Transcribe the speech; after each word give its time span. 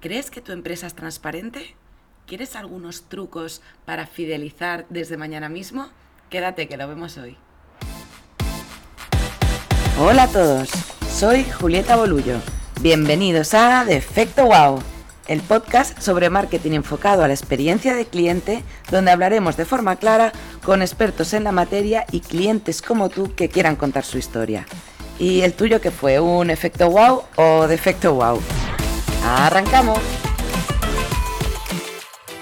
¿Crees 0.00 0.30
que 0.30 0.40
tu 0.40 0.52
empresa 0.52 0.86
es 0.86 0.94
transparente? 0.94 1.76
¿Quieres 2.26 2.56
algunos 2.56 3.02
trucos 3.02 3.60
para 3.84 4.06
fidelizar 4.06 4.86
desde 4.88 5.18
mañana 5.18 5.50
mismo? 5.50 5.88
Quédate 6.30 6.68
que 6.68 6.78
lo 6.78 6.88
vemos 6.88 7.18
hoy. 7.18 7.36
Hola 10.00 10.22
a 10.22 10.28
todos, 10.28 10.70
soy 11.12 11.44
Julieta 11.44 11.96
Bolullo. 11.96 12.38
Bienvenidos 12.80 13.52
a 13.52 13.84
Defecto 13.84 14.46
Wow, 14.46 14.80
el 15.28 15.42
podcast 15.42 16.00
sobre 16.00 16.30
marketing 16.30 16.72
enfocado 16.72 17.22
a 17.22 17.28
la 17.28 17.34
experiencia 17.34 17.92
de 17.94 18.06
cliente, 18.06 18.64
donde 18.90 19.10
hablaremos 19.10 19.58
de 19.58 19.66
forma 19.66 19.96
clara 19.96 20.32
con 20.64 20.80
expertos 20.80 21.34
en 21.34 21.44
la 21.44 21.52
materia 21.52 22.06
y 22.10 22.20
clientes 22.20 22.80
como 22.80 23.10
tú 23.10 23.34
que 23.34 23.50
quieran 23.50 23.76
contar 23.76 24.06
su 24.06 24.16
historia. 24.16 24.64
¿Y 25.18 25.42
el 25.42 25.52
tuyo 25.52 25.82
qué 25.82 25.90
fue? 25.90 26.20
¿Un 26.20 26.48
efecto 26.48 26.88
wow 26.88 27.24
o 27.36 27.66
defecto 27.66 28.14
wow? 28.14 28.40
¡Arrancamos! 29.22 29.98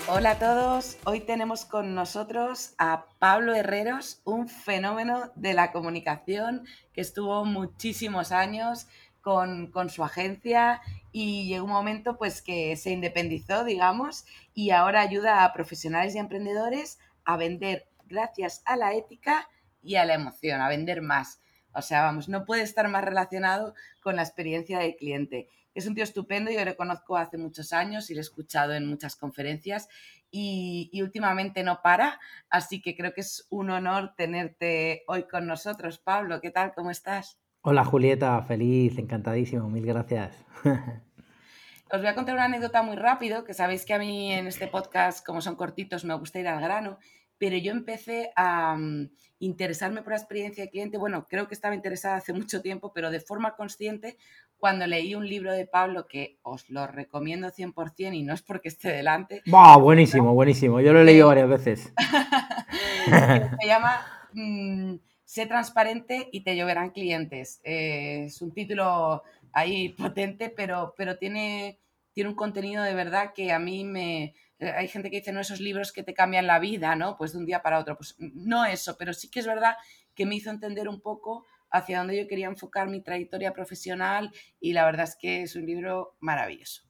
Hola 0.09 0.30
a 0.32 0.38
todos, 0.38 0.96
hoy 1.05 1.20
tenemos 1.20 1.64
con 1.64 1.95
nosotros 1.95 2.74
a 2.78 3.06
Pablo 3.19 3.55
Herreros, 3.55 4.23
un 4.24 4.48
fenómeno 4.48 5.30
de 5.34 5.55
la 5.55 5.70
comunicación 5.70 6.66
que 6.92 7.00
estuvo 7.00 7.45
muchísimos 7.45 8.33
años 8.33 8.86
con, 9.20 9.70
su 9.91 10.02
agencia 10.02 10.80
y 11.12 11.46
llegó 11.48 11.66
un 11.66 11.72
momento 11.72 12.16
pues 12.16 12.41
que 12.41 12.74
se 12.77 12.91
independizó, 12.91 13.64
digamos, 13.64 14.24
y 14.55 14.70
ahora 14.70 15.02
ayuda 15.02 15.45
a 15.45 15.52
profesionales 15.52 16.14
y 16.14 16.19
emprendedores 16.19 16.98
a 17.24 17.36
vender 17.36 17.88
gracias 18.06 18.62
a 18.64 18.77
la 18.77 18.95
ética 18.95 19.48
y 19.83 19.97
a 19.97 20.06
la 20.06 20.14
emoción, 20.14 20.62
a 20.62 20.69
vender 20.69 21.02
más. 21.02 21.42
O 21.74 21.83
sea, 21.83 22.02
vamos, 22.02 22.28
no 22.28 22.47
puede 22.47 22.62
estar 22.62 22.88
más 22.88 23.05
relacionado 23.05 23.74
con 24.02 24.16
la 24.16 24.22
experiencia 24.22 24.78
del 24.78 24.97
cliente. 24.97 25.48
Es 25.78 25.87
un 25.87 25.95
tío 25.95 26.02
estupendo, 26.02 26.50
yo 26.50 26.64
lo 26.64 26.77
conozco 26.77 27.16
hace 27.16 27.38
muchos 27.38 27.73
años 27.73 28.10
y 28.10 28.14
lo 28.14 28.19
he 28.19 28.23
escuchado 28.23 28.74
en 28.74 28.88
muchas 28.88 29.14
conferencias 29.14 29.88
y, 30.28 30.91
últimamente 31.00 31.62
no 31.62 31.83
para, 31.84 32.19
así 32.50 32.83
que 32.83 32.97
creo 32.97 33.14
que 33.14 33.20
es 33.20 33.47
un 33.48 33.70
honor 33.70 34.12
tenerte 34.16 35.05
hoy 35.06 35.28
con 35.28 35.47
nosotros. 35.47 35.98
Pablo, 35.98 36.41
¿qué 36.41 36.50
tal? 36.50 36.72
¿Cómo 36.75 36.91
estás? 36.91 37.38
Hola 37.61 37.84
Julieta, 37.84 38.42
feliz, 38.42 38.98
encantadísimo, 38.98 39.70
mil 39.70 39.86
gracias. 39.86 40.44
Os 41.92 42.00
voy 42.00 42.08
a 42.08 42.16
contar 42.16 42.34
una 42.34 42.47
anécdota 42.47 42.83
muy 42.83 42.97
rápido, 42.97 43.44
que 43.44 43.55
sabéis 43.55 43.86
que 43.86 43.94
a 43.94 44.00
mí 44.00 44.33
en 44.33 44.48
este 44.48 44.66
podcast, 44.66 45.25
como 45.25 45.41
son 45.41 45.55
cortitos, 45.55 46.05
me 46.05 46.14
gusta 46.14 46.41
ir 46.41 46.48
al 46.48 46.60
grano 46.60 46.98
pero 47.39 47.56
yo 47.56 47.72
empecé 47.72 48.31
a 48.36 48.77
mm, 48.77 49.11
interesarme 49.39 50.03
por 50.03 50.12
la 50.12 50.19
experiencia 50.19 50.64
de 50.64 50.70
cliente. 50.70 50.98
Bueno, 50.98 51.27
creo 51.28 51.48
que 51.48 51.55
estaba 51.55 51.75
interesada 51.75 52.17
hace 52.17 52.33
mucho 52.33 52.61
tiempo, 52.61 52.92
pero 52.92 53.11
de 53.11 53.20
forma 53.20 53.56
consciente 53.56 54.17
cuando 54.58 54.86
leí 54.86 55.14
un 55.14 55.28
libro 55.28 55.53
de 55.53 55.66
Pablo 55.66 56.06
que 56.09 56.39
os 56.42 56.69
lo 56.69 56.86
recomiendo 56.86 57.48
100% 57.48 58.14
y 58.14 58.22
no 58.22 58.34
es 58.34 58.42
porque 58.42 58.69
esté 58.69 58.91
delante. 58.91 59.42
¡Bah! 59.47 59.77
Buenísimo, 59.77 60.34
buenísimo. 60.34 60.81
Yo 60.81 60.92
lo 60.92 61.00
he 61.00 61.05
leído 61.05 61.28
varias 61.28 61.48
veces. 61.48 61.92
se 63.61 63.66
llama 63.66 64.05
mm, 64.33 64.97
Sé 65.28 65.44
transparente 65.44 66.31
y 66.33 66.41
te 66.41 66.56
lloverán 66.56 66.89
clientes. 66.89 67.61
Eh, 67.62 68.25
es 68.28 68.41
un 68.41 68.55
título 68.55 69.22
ahí 69.53 69.91
potente, 69.91 70.48
pero, 70.48 70.94
pero 70.97 71.19
tiene, 71.19 71.78
tiene 72.14 72.31
un 72.31 72.34
contenido 72.34 72.83
de 72.83 72.94
verdad 72.94 73.34
que 73.34 73.53
a 73.53 73.59
mí 73.59 73.84
me, 73.84 74.34
hay 74.61 74.89
gente 74.89 75.11
que 75.11 75.19
dice, 75.19 75.33
no, 75.33 75.41
esos 75.41 75.61
libros 75.61 75.92
que 75.92 76.03
te 76.03 76.14
cambian 76.14 76.47
la 76.47 76.59
vida, 76.59 76.97
¿no? 76.97 77.17
Pues 77.17 77.33
de 77.33 77.39
un 77.39 77.47
día 77.47 77.62
para 77.62 77.78
otro. 77.78 77.97
Pues 77.97 78.17
no 78.19 78.65
eso, 78.65 78.97
pero 78.98 79.12
sí 79.12 79.31
que 79.31 79.41
es 79.41 79.47
verdad 79.47 79.77
que 80.15 80.27
me 80.27 80.34
hizo 80.34 80.50
entender 80.50 80.89
un 80.89 81.00
poco 81.00 81.47
hacia 81.70 81.98
dónde 81.98 82.17
yo 82.20 82.27
quería 82.27 82.48
enfocar 82.48 82.89
mi 82.89 83.00
trayectoria 83.00 83.53
profesional 83.53 84.33
y 84.59 84.73
la 84.73 84.84
verdad 84.84 85.05
es 85.05 85.17
que 85.17 85.42
es 85.42 85.55
un 85.55 85.67
libro 85.67 86.17
maravilloso. 86.20 86.83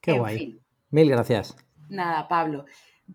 Qué 0.00 0.12
guay. 0.12 0.60
Mil 0.90 1.10
gracias. 1.10 1.56
Nada, 1.88 2.28
Pablo. 2.28 2.66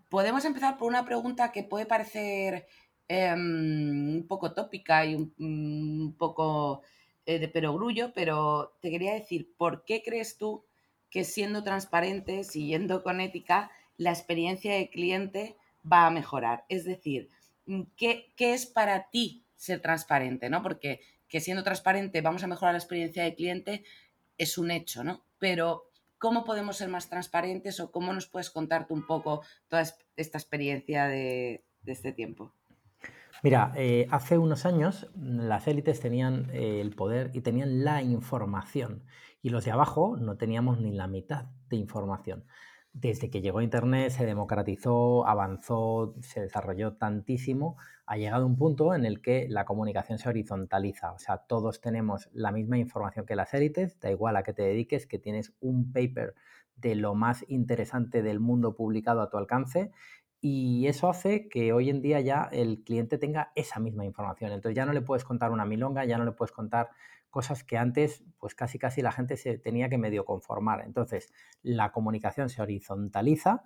Podemos 0.09 0.43
empezar 0.45 0.77
por 0.77 0.89
una 0.89 1.05
pregunta 1.05 1.51
que 1.51 1.63
puede 1.63 1.85
parecer 1.85 2.67
em, 3.07 4.17
un 4.17 4.25
poco 4.27 4.53
tópica 4.53 5.05
y 5.05 5.15
un, 5.15 6.15
poco 6.17 6.81
eh, 7.25 7.39
de 7.39 7.47
perogrullo, 7.47 8.11
pero 8.13 8.75
te 8.81 8.89
quería 8.89 9.13
decir, 9.13 9.53
¿por 9.55 9.85
qué 9.85 10.01
crees 10.03 10.37
tú 10.37 10.65
que 11.09 11.23
siendo 11.23 11.63
transparente, 11.63 12.43
siguiendo 12.43 13.03
con 13.03 13.21
ética, 13.21 13.69
la 13.97 14.11
experiencia 14.11 14.73
de 14.73 14.89
cliente 14.89 15.57
va 15.89 16.07
a 16.07 16.11
mejorar. 16.11 16.65
Es 16.69 16.85
decir, 16.85 17.29
mm, 17.65 17.81
¿qué, 17.95 18.33
es 18.37 18.65
para 18.65 19.09
ti 19.09 19.45
ser 19.55 19.81
transparente? 19.81 20.49
¿no? 20.49 20.61
Porque 20.61 21.01
que 21.27 21.39
siendo 21.39 21.63
transparente 21.63 22.21
vamos 22.21 22.43
a 22.43 22.47
mejorar 22.47 22.73
la 22.73 22.79
experiencia 22.79 23.23
de 23.23 23.35
cliente 23.35 23.83
es 24.37 24.57
un 24.57 24.71
hecho, 24.71 25.03
¿no? 25.03 25.25
Pero 25.39 25.89
¿cómo 26.17 26.43
podemos 26.43 26.77
ser 26.77 26.89
más 26.89 27.09
transparentes 27.09 27.79
o 27.79 27.91
cómo 27.91 28.13
nos 28.13 28.27
puedes 28.27 28.49
contarte 28.49 28.93
un 28.93 29.05
poco 29.05 29.41
toda 29.67 29.83
esta 30.15 30.37
experiencia 30.37 31.07
de, 31.07 31.65
este 31.85 32.13
tiempo? 32.13 32.53
Mira, 33.41 33.73
eh, 33.75 34.07
hace 34.09 34.37
unos 34.37 34.65
años 34.65 35.07
las 35.15 35.67
élites 35.67 35.99
tenían 35.99 36.49
eh, 36.53 36.79
el 36.79 36.95
poder 36.95 37.31
y 37.33 37.41
tenían 37.41 37.83
la 37.83 38.01
información 38.01 39.03
y 39.41 39.49
los 39.49 39.65
de 39.65 39.71
abajo 39.71 40.15
no 40.17 40.37
teníamos 40.37 40.79
ni 40.79 40.91
la 40.93 41.07
mitad 41.07 41.45
de 41.69 41.75
información 41.75 42.45
desde 42.93 43.29
que 43.31 43.41
llegó 43.41 43.61
Internet 43.61 44.11
se 44.11 44.25
democratizó, 44.25 45.27
avanzó, 45.27 46.15
se 46.21 46.41
desarrolló 46.41 46.93
tantísimo, 46.93 47.75
ha 48.05 48.17
llegado 48.17 48.45
un 48.45 48.55
punto 48.55 48.93
en 48.93 49.05
el 49.05 49.21
que 49.21 49.47
la 49.49 49.65
comunicación 49.65 50.19
se 50.19 50.29
horizontaliza. 50.29 51.11
O 51.11 51.19
sea, 51.19 51.37
todos 51.39 51.81
tenemos 51.81 52.29
la 52.33 52.51
misma 52.51 52.77
información 52.77 53.25
que 53.25 53.35
las 53.35 53.53
élites, 53.53 53.99
da 53.99 54.11
igual 54.11 54.35
a 54.37 54.43
qué 54.43 54.53
te 54.53 54.61
dediques, 54.61 55.07
que 55.07 55.17
tienes 55.17 55.53
un 55.59 55.91
paper 55.91 56.35
de 56.75 56.95
lo 56.95 57.15
más 57.15 57.45
interesante 57.47 58.21
del 58.21 58.39
mundo 58.39 58.75
publicado 58.75 59.21
a 59.21 59.29
tu 59.29 59.37
alcance 59.37 59.91
y 60.45 60.87
eso 60.87 61.07
hace 61.07 61.47
que 61.47 61.71
hoy 61.71 61.89
en 61.89 62.01
día 62.01 62.19
ya 62.19 62.49
el 62.51 62.83
cliente 62.83 63.17
tenga 63.17 63.53
esa 63.55 63.79
misma 63.79 64.03
información. 64.03 64.51
Entonces 64.51 64.75
ya 64.75 64.85
no 64.85 64.91
le 64.91 64.99
puedes 64.99 65.23
contar 65.23 65.51
una 65.51 65.63
milonga, 65.63 66.03
ya 66.03 66.17
no 66.17 66.25
le 66.25 66.33
puedes 66.33 66.51
contar 66.51 66.89
cosas 67.29 67.63
que 67.63 67.77
antes 67.77 68.25
pues 68.39 68.53
casi 68.53 68.77
casi 68.77 69.01
la 69.01 69.13
gente 69.13 69.37
se 69.37 69.57
tenía 69.57 69.87
que 69.87 69.97
medio 69.97 70.25
conformar. 70.25 70.81
Entonces 70.81 71.31
la 71.61 71.93
comunicación 71.93 72.49
se 72.49 72.61
horizontaliza 72.61 73.63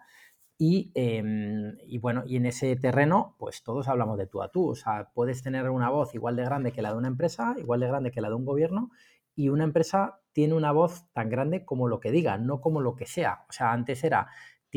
y, 0.55 0.91
em, 0.93 1.77
y, 1.87 1.97
bueno, 1.97 2.21
y 2.27 2.35
en 2.35 2.45
ese 2.45 2.75
terreno 2.75 3.35
pues 3.39 3.63
todos 3.63 3.87
hablamos 3.87 4.19
de 4.19 4.27
tú 4.27 4.43
a 4.43 4.51
tú. 4.51 4.69
O 4.69 4.75
sea, 4.75 5.09
puedes 5.15 5.41
tener 5.41 5.67
una 5.71 5.89
voz 5.89 6.13
igual 6.13 6.35
de 6.35 6.43
grande 6.43 6.71
que 6.73 6.83
la 6.83 6.91
de 6.91 6.97
una 6.97 7.07
empresa, 7.07 7.55
igual 7.57 7.79
de 7.79 7.87
grande 7.87 8.11
que 8.11 8.21
la 8.21 8.29
de 8.29 8.35
un 8.35 8.45
gobierno 8.45 8.91
y 9.33 9.49
una 9.49 9.63
empresa 9.63 10.19
tiene 10.31 10.53
una 10.53 10.71
voz 10.71 11.11
tan 11.13 11.29
grande 11.29 11.65
como 11.65 11.87
lo 11.87 11.99
que 11.99 12.11
diga, 12.11 12.37
no 12.37 12.61
como 12.61 12.81
lo 12.81 12.95
que 12.95 13.07
sea. 13.07 13.45
O 13.49 13.51
sea, 13.51 13.71
antes 13.71 14.03
era 14.03 14.27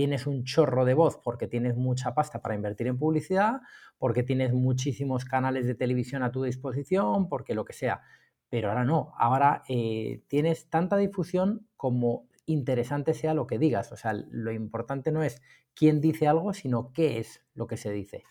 tienes 0.00 0.26
un 0.26 0.44
chorro 0.44 0.86
de 0.86 0.94
voz 0.94 1.20
porque 1.22 1.46
tienes 1.46 1.76
mucha 1.76 2.14
pasta 2.14 2.40
para 2.40 2.54
invertir 2.54 2.86
en 2.86 2.96
publicidad, 2.96 3.60
porque 3.98 4.22
tienes 4.22 4.54
muchísimos 4.54 5.26
canales 5.26 5.66
de 5.66 5.74
televisión 5.74 6.22
a 6.22 6.32
tu 6.32 6.42
disposición, 6.42 7.28
porque 7.28 7.52
lo 7.54 7.66
que 7.66 7.74
sea 7.74 8.00
pero 8.48 8.70
ahora 8.70 8.84
no, 8.86 9.12
ahora 9.18 9.62
eh, 9.68 10.22
tienes 10.26 10.70
tanta 10.70 10.96
difusión 10.96 11.68
como 11.76 12.30
interesante 12.46 13.12
sea 13.12 13.34
lo 13.34 13.46
que 13.46 13.58
digas. 13.58 13.92
O 13.92 13.96
sea, 13.96 14.14
lo 14.14 14.52
importante 14.52 15.12
no 15.12 15.22
es 15.22 15.42
quién 15.74 16.00
dice 16.00 16.26
algo, 16.26 16.54
sino 16.54 16.94
qué 16.94 17.18
es 17.18 17.42
lo 17.54 17.66
que 17.66 17.76
se 17.76 17.92
dice. 17.92 18.24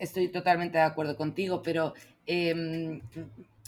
Estoy 0.00 0.32
totalmente 0.32 0.78
de 0.78 0.84
acuerdo 0.84 1.16
contigo, 1.16 1.62
pero 1.62 1.94
em, 2.26 3.00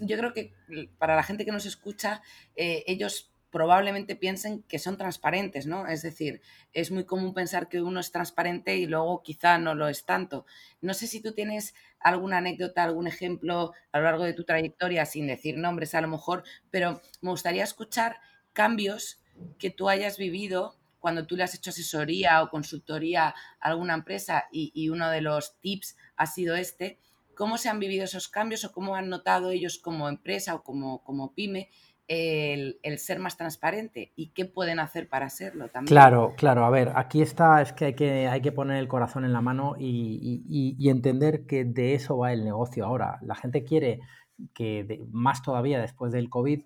yo 0.00 0.18
creo 0.18 0.34
que 0.34 0.52
para 0.98 1.14
la 1.14 1.22
gente 1.22 1.44
que 1.44 1.52
nos 1.52 1.64
escucha, 1.64 2.22
eh, 2.56 2.82
ellos 2.88 3.32
probablemente 3.56 4.16
piensen 4.16 4.62
que 4.64 4.78
son 4.78 4.98
transparentes, 4.98 5.66
¿no? 5.66 5.86
Es 5.86 6.02
decir, 6.02 6.42
es 6.74 6.90
muy 6.90 7.06
común 7.06 7.32
pensar 7.32 7.70
que 7.70 7.80
uno 7.80 8.00
es 8.00 8.12
transparente 8.12 8.76
y 8.76 8.84
luego 8.84 9.22
quizá 9.22 9.56
no 9.56 9.74
lo 9.74 9.88
es 9.88 10.04
tanto. 10.04 10.44
No 10.82 10.92
sé 10.92 11.06
si 11.06 11.22
tú 11.22 11.32
tienes 11.32 11.74
alguna 11.98 12.36
anécdota, 12.36 12.84
algún 12.84 13.06
ejemplo 13.06 13.72
a 13.92 13.98
lo 13.98 14.04
largo 14.04 14.24
de 14.24 14.34
tu 14.34 14.44
trayectoria, 14.44 15.06
sin 15.06 15.26
decir 15.26 15.56
nombres 15.56 15.94
a 15.94 16.02
lo 16.02 16.08
mejor, 16.08 16.44
pero 16.70 17.00
me 17.22 17.30
gustaría 17.30 17.64
escuchar 17.64 18.18
cambios 18.52 19.22
que 19.58 19.70
tú 19.70 19.88
hayas 19.88 20.18
vivido 20.18 20.76
cuando 21.00 21.26
tú 21.26 21.34
le 21.34 21.44
has 21.44 21.54
hecho 21.54 21.70
asesoría 21.70 22.42
o 22.42 22.50
consultoría 22.50 23.28
a 23.28 23.34
alguna 23.60 23.94
empresa 23.94 24.44
y, 24.52 24.90
uno 24.90 25.08
de 25.08 25.22
los 25.22 25.58
tips 25.60 25.96
ha 26.16 26.26
sido 26.26 26.56
este, 26.56 26.98
cómo 27.34 27.56
se 27.56 27.70
han 27.70 27.80
vivido 27.80 28.04
esos 28.04 28.28
cambios 28.28 28.66
o 28.66 28.72
cómo 28.72 28.96
han 28.96 29.08
notado 29.08 29.50
ellos 29.50 29.78
como 29.78 30.10
empresa 30.10 30.54
o 30.54 30.62
como, 30.62 31.02
como 31.04 31.32
pyme 31.32 31.70
el, 32.08 32.98
ser 32.98 33.18
más 33.18 33.36
transparente 33.36 34.12
y 34.16 34.28
qué 34.28 34.44
pueden 34.44 34.78
hacer 34.78 35.08
para 35.08 35.28
serlo 35.28 35.68
también. 35.68 35.88
Claro, 35.88 36.34
claro. 36.36 36.64
A 36.64 36.70
ver, 36.70 36.92
aquí 36.94 37.22
está, 37.22 37.60
es 37.62 37.72
que 37.72 37.86
hay 37.86 37.94
que, 37.94 38.28
hay 38.28 38.40
que 38.40 38.52
poner 38.52 38.76
el 38.76 38.88
corazón 38.88 39.24
en 39.24 39.32
la 39.32 39.40
mano 39.40 39.74
y, 39.78 40.76
entender 40.88 41.46
que 41.46 41.64
de 41.64 41.94
eso 41.94 42.18
va 42.18 42.32
el 42.32 42.44
negocio 42.44 42.84
ahora. 42.84 43.18
La 43.22 43.34
gente 43.34 43.64
quiere 43.64 44.00
que, 44.54 45.04
más 45.10 45.42
todavía 45.42 45.80
después 45.80 46.12
del 46.12 46.30
COVID, 46.30 46.62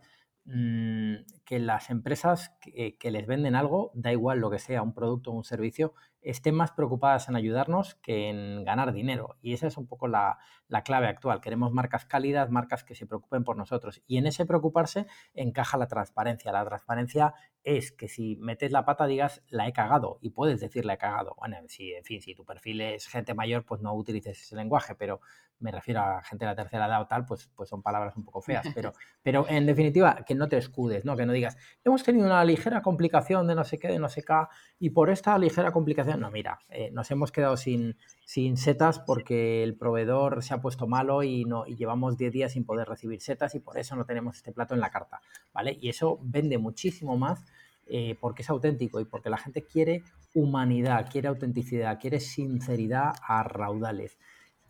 mm, 0.50 1.14
que 1.44 1.58
las 1.58 1.91
empresas 1.91 2.55
que, 2.61 3.11
les 3.11 3.26
venden 3.26 3.55
algo, 3.55 3.91
da 3.94 4.12
igual 4.12 4.38
lo 4.38 4.50
que 4.50 4.58
sea, 4.58 4.82
un 4.82 4.94
producto 4.94 5.31
o 5.31 5.35
un 5.35 5.44
servicio, 5.44 5.94
estén 6.23 6.55
más 6.55 6.73
preocupadas 6.73 7.29
en 7.29 7.37
ayudarnos 7.37 7.94
que 7.97 8.29
en 8.29 8.64
ganar 8.64 8.93
dinero. 8.93 9.37
Y 9.41 9.55
esa 9.55 9.67
es 9.67 9.76
un 9.76 9.87
poco 9.87 10.06
la, 10.08 10.38
clave 10.85 11.08
actual. 11.08 11.41
Queremos 11.41 11.73
marcas 11.73 12.05
cálidas, 12.05 12.50
marcas 12.50 12.85
que 12.85 12.94
se 12.94 13.06
preocupen 13.06 13.44
por 13.44 13.56
nosotros. 13.56 14.02
Y 14.06 14.19
en 14.19 14.26
ese 14.26 14.47
preocuparse 14.47 15.06
encaja 15.35 15.79
la 15.79 15.88
transparencia. 15.88 16.52
La 16.52 16.64
transparencia 16.64 17.35
es 17.64 17.93
que 17.93 18.08
si 18.08 18.37
metes 18.37 18.73
la 18.73 18.85
pata 18.85 19.06
digas 19.06 19.43
la 19.49 19.67
he 19.69 19.73
cagado 19.73 20.19
y 20.20 20.31
puedes 20.31 20.61
decir 20.61 20.85
la 20.85 20.94
he 20.94 20.99
cagado. 20.99 21.35
Bueno, 21.38 21.56
si, 21.69 21.93
en 21.94 22.05
fin, 22.05 22.20
si 22.20 22.35
tu 22.35 22.44
perfil 22.44 22.81
es 22.81 23.06
gente 23.06 23.35
mayor, 23.35 23.64
pues 23.64 23.81
no 23.81 23.94
utilices 23.94 24.41
ese 24.41 24.56
lenguaje, 24.56 24.94
pero 24.94 25.20
me 25.60 25.70
refiero 25.70 26.00
a 26.00 26.22
gente 26.22 26.44
de 26.44 26.50
la 26.50 26.56
tercera 26.56 26.86
edad 26.86 27.02
o 27.02 27.06
tal, 27.06 27.24
pues, 27.24 27.48
pues 27.54 27.68
son 27.68 27.82
palabras 27.82 28.16
un 28.16 28.24
poco 28.24 28.40
feas. 28.40 28.66
Pero, 28.74 28.92
pero 29.22 29.46
en 29.48 29.66
definitiva, 29.66 30.24
que 30.26 30.34
no 30.34 30.48
te 30.48 30.56
escudes, 30.56 31.04
¿no? 31.04 31.16
Que 31.16 31.26
no 31.26 31.32
digas, 31.32 31.56
hemos 31.84 32.02
tenido 32.02 32.24
una 32.24 32.42
ligera 32.44 32.80
complicación 32.80 33.46
de 33.46 33.54
no 33.54 33.64
sé 33.64 33.78
qué, 33.78 33.88
de 33.88 33.98
no 33.98 34.08
sé 34.08 34.22
qué, 34.22 34.34
y 34.78 34.90
por 34.90 35.10
esta 35.10 35.36
ligera 35.38 35.72
complicación 35.72 36.20
no, 36.20 36.30
mira, 36.30 36.60
eh, 36.70 36.90
nos 36.92 37.10
hemos 37.10 37.30
quedado 37.30 37.56
sin, 37.56 37.96
sin 38.24 38.56
setas 38.56 38.98
porque 39.00 39.62
el 39.62 39.76
proveedor 39.76 40.42
se 40.42 40.54
ha 40.54 40.60
puesto 40.60 40.86
malo 40.86 41.22
y, 41.22 41.44
no, 41.44 41.66
y 41.66 41.76
llevamos 41.76 42.16
10 42.16 42.32
días 42.32 42.52
sin 42.52 42.64
poder 42.64 42.88
recibir 42.88 43.20
setas 43.20 43.54
y 43.54 43.60
por 43.60 43.76
eso 43.76 43.96
no 43.96 44.04
tenemos 44.06 44.36
este 44.36 44.52
plato 44.52 44.74
en 44.74 44.80
la 44.80 44.90
carta, 44.90 45.20
¿vale? 45.52 45.76
Y 45.80 45.88
eso 45.88 46.18
vende 46.22 46.56
muchísimo 46.56 47.18
más 47.18 47.44
eh, 47.92 48.16
porque 48.20 48.42
es 48.42 48.50
auténtico 48.50 49.00
y 49.00 49.04
porque 49.04 49.30
la 49.30 49.36
gente 49.36 49.64
quiere 49.64 50.04
humanidad, 50.32 51.08
quiere 51.10 51.26
autenticidad, 51.26 51.98
quiere 51.98 52.20
sinceridad 52.20 53.14
a 53.26 53.42
raudales. 53.42 54.16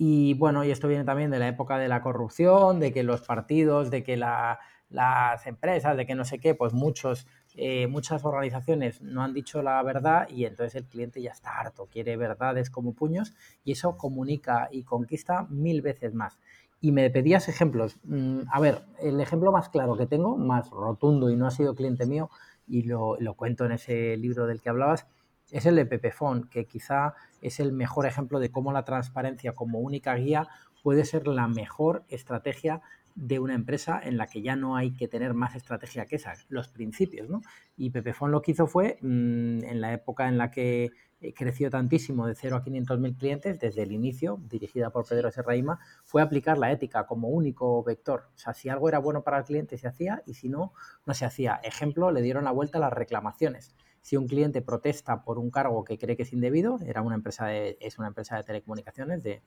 Y 0.03 0.33
bueno, 0.33 0.65
y 0.65 0.71
esto 0.71 0.89
viene 0.89 1.05
también 1.05 1.31
de 1.31 1.39
la 1.39 1.49
época 1.49 1.77
de 1.77 1.87
la 1.87 2.01
corrupción, 2.01 2.81
de 2.81 2.91
que 2.91 3.03
los 3.03 3.21
partidos, 3.21 3.91
de 3.91 4.03
que 4.03 4.17
las 4.17 5.47
empresas, 5.47 5.95
de 5.95 6.07
que 6.07 6.15
no 6.15 6.25
sé 6.25 6.39
qué, 6.39 6.55
pues 6.55 6.73
muchos 6.73 7.27
eh, 7.55 7.87
muchas 7.87 8.25
organizaciones 8.25 9.03
no 9.03 9.23
han 9.23 9.35
dicho 9.35 9.61
la 9.61 9.83
verdad 9.83 10.27
y 10.31 10.47
entonces 10.47 10.77
el 10.77 10.87
cliente 10.87 11.21
ya 11.21 11.33
está 11.33 11.61
harto, 11.61 11.87
quiere 11.93 12.17
verdades 12.17 12.71
como 12.71 12.95
puños 12.95 13.35
y 13.63 13.73
eso 13.73 13.99
comunica 13.99 14.71
y 14.73 14.85
conquista 14.85 15.47
mil 15.51 15.83
veces 15.83 16.15
más. 16.15 16.39
Y 16.81 16.93
me 16.93 17.11
pedías 17.11 17.51
ejemplos. 17.51 17.99
Mm, 18.05 18.45
a 18.51 18.59
ver, 18.59 18.81
el 19.01 19.21
ejemplo 19.21 19.53
más 19.53 19.69
claro 19.69 19.99
que 19.99 20.07
tengo, 20.07 20.39
más 20.39 20.71
rotundo 20.71 21.29
y 21.29 21.37
no 21.37 21.47
ha 21.47 21.51
sido 21.51 21.75
cliente 21.75 22.07
mío, 22.07 22.31
y 22.67 22.85
lo, 22.85 23.21
lo 23.21 23.35
cuento 23.35 23.67
en 23.67 23.73
ese 23.73 24.17
libro 24.17 24.47
del 24.47 24.63
que 24.63 24.71
hablabas, 24.71 25.07
es 25.53 25.67
el 25.67 25.77
de 25.77 25.87
Pepefon, 25.87 26.49
que 26.49 26.67
quizá 26.67 27.15
es 27.41 27.61
el 27.61 27.73
mejor 27.73 28.07
ejemplo 28.07 28.39
de 28.39 28.51
cómo 28.51 28.73
la 28.73 28.85
transparencia 28.85 29.55
como 29.55 29.81
única 29.81 30.15
guía 30.15 30.49
puede 30.83 31.05
ser 31.05 31.27
la 31.27 31.49
mejor 31.49 32.05
estrategia 32.09 32.81
de 33.15 33.39
una 33.39 33.55
empresa 33.55 34.01
en 34.03 34.17
la 34.17 34.27
que 34.27 34.41
ya 34.41 34.57
no 34.57 34.77
hay 34.77 34.93
que 34.93 35.09
tener 35.09 35.35
más 35.35 35.55
estrategia 35.55 36.07
que 36.07 36.17
esa, 36.17 36.35
los 36.49 36.69
principios, 36.69 37.29
¿no? 37.29 37.43
Y 37.77 37.91
Pepefon 37.91 38.31
lo 38.31 38.41
que 38.41 38.53
hizo 38.53 38.67
fue, 38.67 38.99
mm, 39.01 39.65
en 39.65 39.81
la 39.81 39.93
época 39.93 40.29
en 40.29 40.39
la 40.39 40.51
que 40.51 40.91
eh, 41.21 41.35
creció 41.35 41.71
tantísimo 41.71 42.27
de 42.27 42.35
0 42.35 42.57
a 42.57 42.65
500.000 42.65 43.17
clientes, 43.17 43.59
desde 43.59 43.83
el 43.83 43.93
inicio, 43.93 44.41
dirigida 44.49 44.91
por 44.91 45.07
Pedro 45.07 45.31
Serraima, 45.31 45.79
fue 46.05 46.23
aplicar 46.23 46.57
la 46.57 46.73
ética 46.73 47.07
como 47.07 47.29
único 47.29 47.83
vector. 47.83 48.31
O 48.35 48.39
sea, 48.39 48.55
si 48.55 48.69
algo 48.71 48.89
era 48.89 48.99
bueno 48.99 49.23
para 49.23 49.39
el 49.39 49.45
cliente 49.45 49.77
se 49.77 49.89
hacía 49.89 50.23
y 50.25 50.35
si 50.35 50.49
no, 50.49 50.73
no 51.05 51.13
se 51.13 51.27
hacía. 51.27 51.61
Ejemplo, 51.63 52.11
le 52.11 52.23
dieron 52.23 52.45
la 52.45 52.53
vuelta 52.53 52.79
a 52.79 52.81
las 52.81 52.93
reclamaciones. 52.93 53.75
Si 54.01 54.17
un 54.17 54.27
cliente 54.27 54.63
protesta 54.63 55.25
por 55.25 55.39
un 55.39 55.51
cargo 55.51 55.85
que 55.85 55.99
cree 55.99 56.17
que 56.17 56.23
es 56.23 56.33
indebido, 56.33 56.79
era 56.85 57.03
una 57.03 57.15
empresa 57.15 57.55
es 57.55 57.99
una 57.99 58.09
empresa 58.09 58.37
de 58.37 58.45
telecomunicaciones, 58.45 59.23
de, 59.23 59.43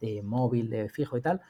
de 0.00 0.22
móvil, 0.22 0.70
de 0.70 0.88
fijo 0.88 1.16
y 1.16 1.20
tal, 1.20 1.40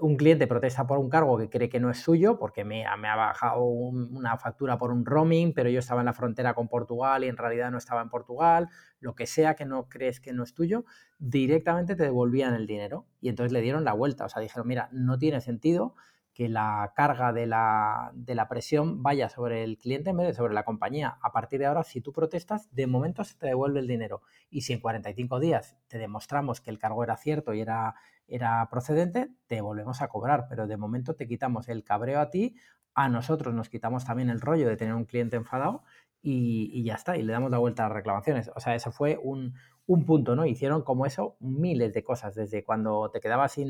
un 0.00 0.16
cliente 0.16 0.46
protesta 0.46 0.86
por 0.86 0.98
un 0.98 1.10
cargo 1.10 1.36
que 1.38 1.48
cree 1.48 1.68
que 1.68 1.80
no 1.80 1.90
es 1.90 1.98
suyo 1.98 2.38
porque 2.38 2.64
me, 2.64 2.84
me 2.98 3.08
ha 3.08 3.16
bajado 3.16 3.64
una 3.64 4.36
factura 4.38 4.78
por 4.78 4.90
un 4.90 5.04
roaming, 5.04 5.52
pero 5.52 5.68
yo 5.68 5.78
estaba 5.78 6.00
en 6.00 6.06
la 6.06 6.12
frontera 6.12 6.54
con 6.54 6.68
Portugal 6.68 7.24
y 7.24 7.28
en 7.28 7.36
realidad 7.36 7.70
no 7.70 7.78
estaba 7.78 8.02
en 8.02 8.08
Portugal, 8.08 8.68
lo 9.00 9.14
que 9.14 9.26
sea 9.26 9.54
que 9.54 9.64
no 9.64 9.88
crees 9.88 10.20
que 10.20 10.32
no 10.32 10.42
es 10.42 10.54
tuyo, 10.54 10.84
directamente 11.18 11.96
te 11.96 12.04
devolvían 12.04 12.54
el 12.54 12.66
dinero 12.66 13.06
y 13.20 13.28
entonces 13.28 13.52
le 13.52 13.60
dieron 13.60 13.84
la 13.84 13.92
vuelta, 13.92 14.24
o 14.24 14.28
sea, 14.28 14.40
dijeron, 14.40 14.66
mira, 14.66 14.88
no 14.92 15.18
tiene 15.18 15.40
sentido 15.40 15.94
que 16.34 16.48
la 16.48 16.92
carga 16.96 17.32
de 17.32 17.46
la, 17.46 18.10
de 18.14 18.34
la, 18.34 18.48
presión 18.48 19.02
vaya 19.02 19.28
sobre 19.28 19.64
el 19.64 19.76
cliente 19.76 20.10
en 20.10 20.16
vez 20.16 20.26
de 20.28 20.34
sobre 20.34 20.54
la 20.54 20.64
compañía. 20.64 21.18
A 21.20 21.30
partir 21.32 21.58
de 21.58 21.66
ahora, 21.66 21.82
si 21.84 22.00
tú 22.00 22.12
protestas, 22.12 22.68
de 22.74 22.86
momento 22.86 23.22
se 23.24 23.36
te 23.36 23.46
devuelve 23.46 23.80
el 23.80 23.86
dinero. 23.86 24.22
Y 24.50 24.62
si 24.62 24.72
en 24.72 24.80
45 24.80 25.40
días 25.40 25.76
te 25.88 25.98
demostramos 25.98 26.60
que 26.60 26.70
el 26.70 26.78
cargo 26.78 27.04
era 27.04 27.16
cierto 27.16 27.52
y 27.52 27.60
era, 27.60 27.96
era 28.26 28.66
procedente, 28.70 29.30
te 29.46 29.60
volvemos 29.60 30.00
a 30.00 30.08
cobrar. 30.08 30.46
Pero 30.48 30.66
de 30.66 30.76
momento 30.76 31.14
te 31.14 31.28
quitamos 31.28 31.68
el 31.68 31.84
cabreo 31.84 32.20
a 32.20 32.30
ti, 32.30 32.56
a 32.94 33.08
nosotros 33.08 33.54
nos 33.54 33.68
quitamos 33.68 34.04
también 34.04 34.30
el 34.30 34.40
rollo 34.40 34.68
de 34.68 34.76
tener 34.76 34.94
un 34.94 35.04
cliente 35.04 35.36
enfadado 35.36 35.82
y, 36.22 36.70
y 36.72 36.84
ya 36.84 36.94
está. 36.94 37.16
Y 37.18 37.22
le 37.22 37.32
damos 37.32 37.50
la 37.50 37.58
vuelta 37.58 37.84
a 37.84 37.88
las 37.88 37.96
reclamaciones. 37.96 38.50
O 38.54 38.60
sea, 38.60 38.74
eso 38.74 38.90
fue 38.90 39.18
un, 39.22 39.54
un 39.86 40.04
punto, 40.06 40.36
¿no? 40.36 40.46
Hicieron 40.46 40.82
como 40.82 41.06
eso 41.06 41.36
miles 41.40 41.92
de 41.92 42.04
cosas, 42.04 42.34
desde 42.34 42.64
cuando 42.64 43.10
te 43.10 43.20
quedabas 43.20 43.52
sin 43.52 43.68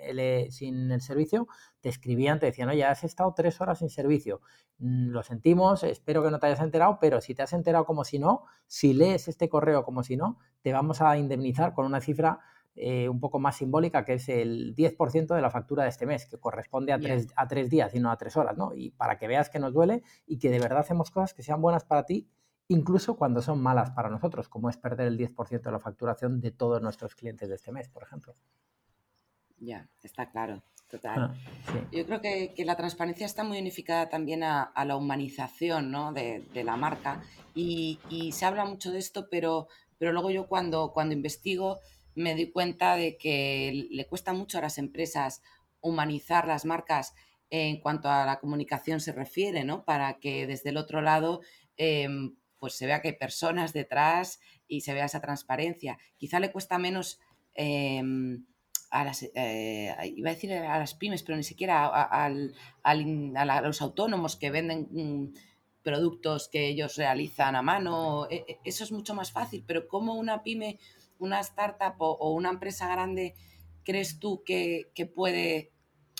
el, 0.00 0.18
eh, 0.18 0.48
sin 0.50 0.90
el 0.90 1.00
servicio, 1.00 1.46
te 1.80 1.90
escribían, 1.90 2.38
te 2.38 2.46
decían, 2.46 2.68
oye, 2.70 2.84
has 2.84 3.04
estado 3.04 3.32
tres 3.36 3.60
horas 3.60 3.78
sin 3.80 3.90
servicio, 3.90 4.40
mm, 4.78 5.08
lo 5.10 5.22
sentimos, 5.22 5.84
espero 5.84 6.22
que 6.22 6.30
no 6.30 6.38
te 6.38 6.46
hayas 6.46 6.60
enterado, 6.60 6.98
pero 7.00 7.20
si 7.20 7.34
te 7.34 7.42
has 7.42 7.52
enterado 7.52 7.84
como 7.84 8.04
si 8.04 8.18
no, 8.18 8.44
si 8.66 8.94
lees 8.94 9.28
este 9.28 9.48
correo 9.48 9.84
como 9.84 10.02
si 10.02 10.16
no, 10.16 10.38
te 10.62 10.72
vamos 10.72 11.02
a 11.02 11.16
indemnizar 11.18 11.74
con 11.74 11.84
una 11.84 12.00
cifra 12.00 12.40
eh, 12.76 13.08
un 13.08 13.20
poco 13.20 13.38
más 13.38 13.56
simbólica, 13.56 14.04
que 14.04 14.14
es 14.14 14.28
el 14.28 14.74
10% 14.74 15.34
de 15.34 15.40
la 15.40 15.50
factura 15.50 15.84
de 15.84 15.90
este 15.90 16.06
mes, 16.06 16.26
que 16.26 16.38
corresponde 16.38 16.92
a 16.92 16.98
tres, 16.98 17.28
a 17.36 17.46
tres 17.46 17.70
días 17.70 17.94
y 17.94 18.00
no 18.00 18.10
a 18.10 18.16
tres 18.16 18.36
horas, 18.36 18.56
¿no? 18.56 18.74
Y 18.74 18.90
para 18.90 19.16
que 19.16 19.28
veas 19.28 19.48
que 19.48 19.60
nos 19.60 19.72
duele 19.72 20.02
y 20.26 20.38
que 20.38 20.50
de 20.50 20.58
verdad 20.58 20.80
hacemos 20.80 21.12
cosas 21.12 21.34
que 21.34 21.44
sean 21.44 21.60
buenas 21.62 21.84
para 21.84 22.04
ti 22.04 22.28
incluso 22.68 23.16
cuando 23.16 23.42
son 23.42 23.60
malas 23.62 23.90
para 23.90 24.10
nosotros, 24.10 24.48
como 24.48 24.70
es 24.70 24.76
perder 24.76 25.08
el 25.08 25.18
10% 25.18 25.62
de 25.62 25.72
la 25.72 25.80
facturación 25.80 26.40
de 26.40 26.50
todos 26.50 26.80
nuestros 26.82 27.14
clientes 27.14 27.48
de 27.48 27.56
este 27.56 27.72
mes, 27.72 27.88
por 27.88 28.02
ejemplo. 28.02 28.34
Ya, 29.58 29.88
está 30.02 30.30
claro, 30.30 30.62
total. 30.90 31.18
Ah, 31.18 31.34
Yo 31.92 32.04
creo 32.06 32.20
que, 32.20 32.54
la 32.64 32.76
transparencia 32.76 33.26
está 33.26 33.44
muy 33.44 33.58
unificada 33.58 34.08
también 34.08 34.42
a, 34.42 34.72
la 34.84 34.96
humanización 34.96 35.92
de, 36.14 36.64
la 36.64 36.76
marca 36.76 37.22
y, 37.54 37.98
se 38.32 38.44
habla 38.44 38.64
mucho 38.64 38.90
de 38.90 38.98
esto, 38.98 39.28
pero, 39.30 39.68
pero 39.98 40.12
luego 40.12 40.30
yo 40.30 40.46
cuando, 40.46 40.92
cuando 40.92 41.14
investigo 41.14 41.78
me 42.14 42.34
doy 42.34 42.50
cuenta 42.50 42.96
de 42.96 43.16
que 43.16 43.88
le 43.90 44.06
cuesta 44.06 44.32
mucho 44.32 44.58
a 44.58 44.62
las 44.62 44.78
empresas 44.78 45.42
humanizar 45.80 46.46
las 46.46 46.64
marcas 46.64 47.14
en 47.50 47.80
cuanto 47.80 48.08
a 48.08 48.24
la 48.24 48.40
comunicación 48.40 49.00
se 49.00 49.12
refiere, 49.12 49.64
¿no? 49.64 49.84
Para 49.84 50.18
que 50.18 50.46
desde 50.46 50.70
el 50.70 50.76
otro 50.76 51.02
lado 51.02 51.40
em, 51.76 52.34
pues 52.64 52.76
se 52.76 52.86
vea 52.86 53.02
que 53.02 53.08
hay 53.08 53.16
personas 53.16 53.74
detrás 53.74 54.40
y 54.66 54.80
se 54.80 54.94
vea 54.94 55.04
esa 55.04 55.20
transparencia. 55.20 55.98
Quizá 56.16 56.40
le 56.40 56.50
cuesta 56.50 56.78
menos 56.78 57.20
em, 57.52 58.46
a 58.90 59.04
las, 59.04 59.22
eh, 59.34 59.94
iba 60.16 60.30
a 60.30 60.32
decir 60.32 60.50
a 60.54 60.78
las 60.78 60.94
pymes, 60.94 61.22
pero 61.22 61.36
ni 61.36 61.42
siquiera 61.42 61.84
a, 61.84 62.30
los 63.60 63.82
autónomos 63.82 64.36
que 64.36 64.50
venden 64.50 64.88
mm, 64.90 65.34
productos 65.82 66.48
que 66.48 66.68
ellos 66.68 66.96
realizan 66.96 67.54
a 67.54 67.60
mano. 67.60 68.28
E, 68.30 68.46
e, 68.48 68.58
eso 68.64 68.82
es 68.82 68.92
mucho 68.92 69.14
más 69.14 69.30
fácil, 69.30 69.62
pero 69.66 69.86
como 69.86 70.14
una 70.14 70.42
pyme, 70.42 70.78
una 71.18 71.40
startup 71.40 71.96
o, 71.98 72.32
una 72.32 72.48
empresa 72.48 72.88
grande 72.88 73.34
crees 73.84 74.18
tú 74.18 74.42
que, 74.42 74.90
que 74.94 75.04
puede, 75.04 75.70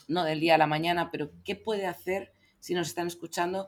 no 0.09 0.25
del 0.25 0.41
día 0.41 0.57
a 0.57 0.59
la 0.59 0.67
mañana, 0.67 1.11
pero 1.11 1.31
qué 1.43 1.57
puede 1.57 1.87
hacer 1.87 2.35
si 2.61 2.75
nos 2.75 2.89
están 2.89 3.07
escuchando 3.07 3.67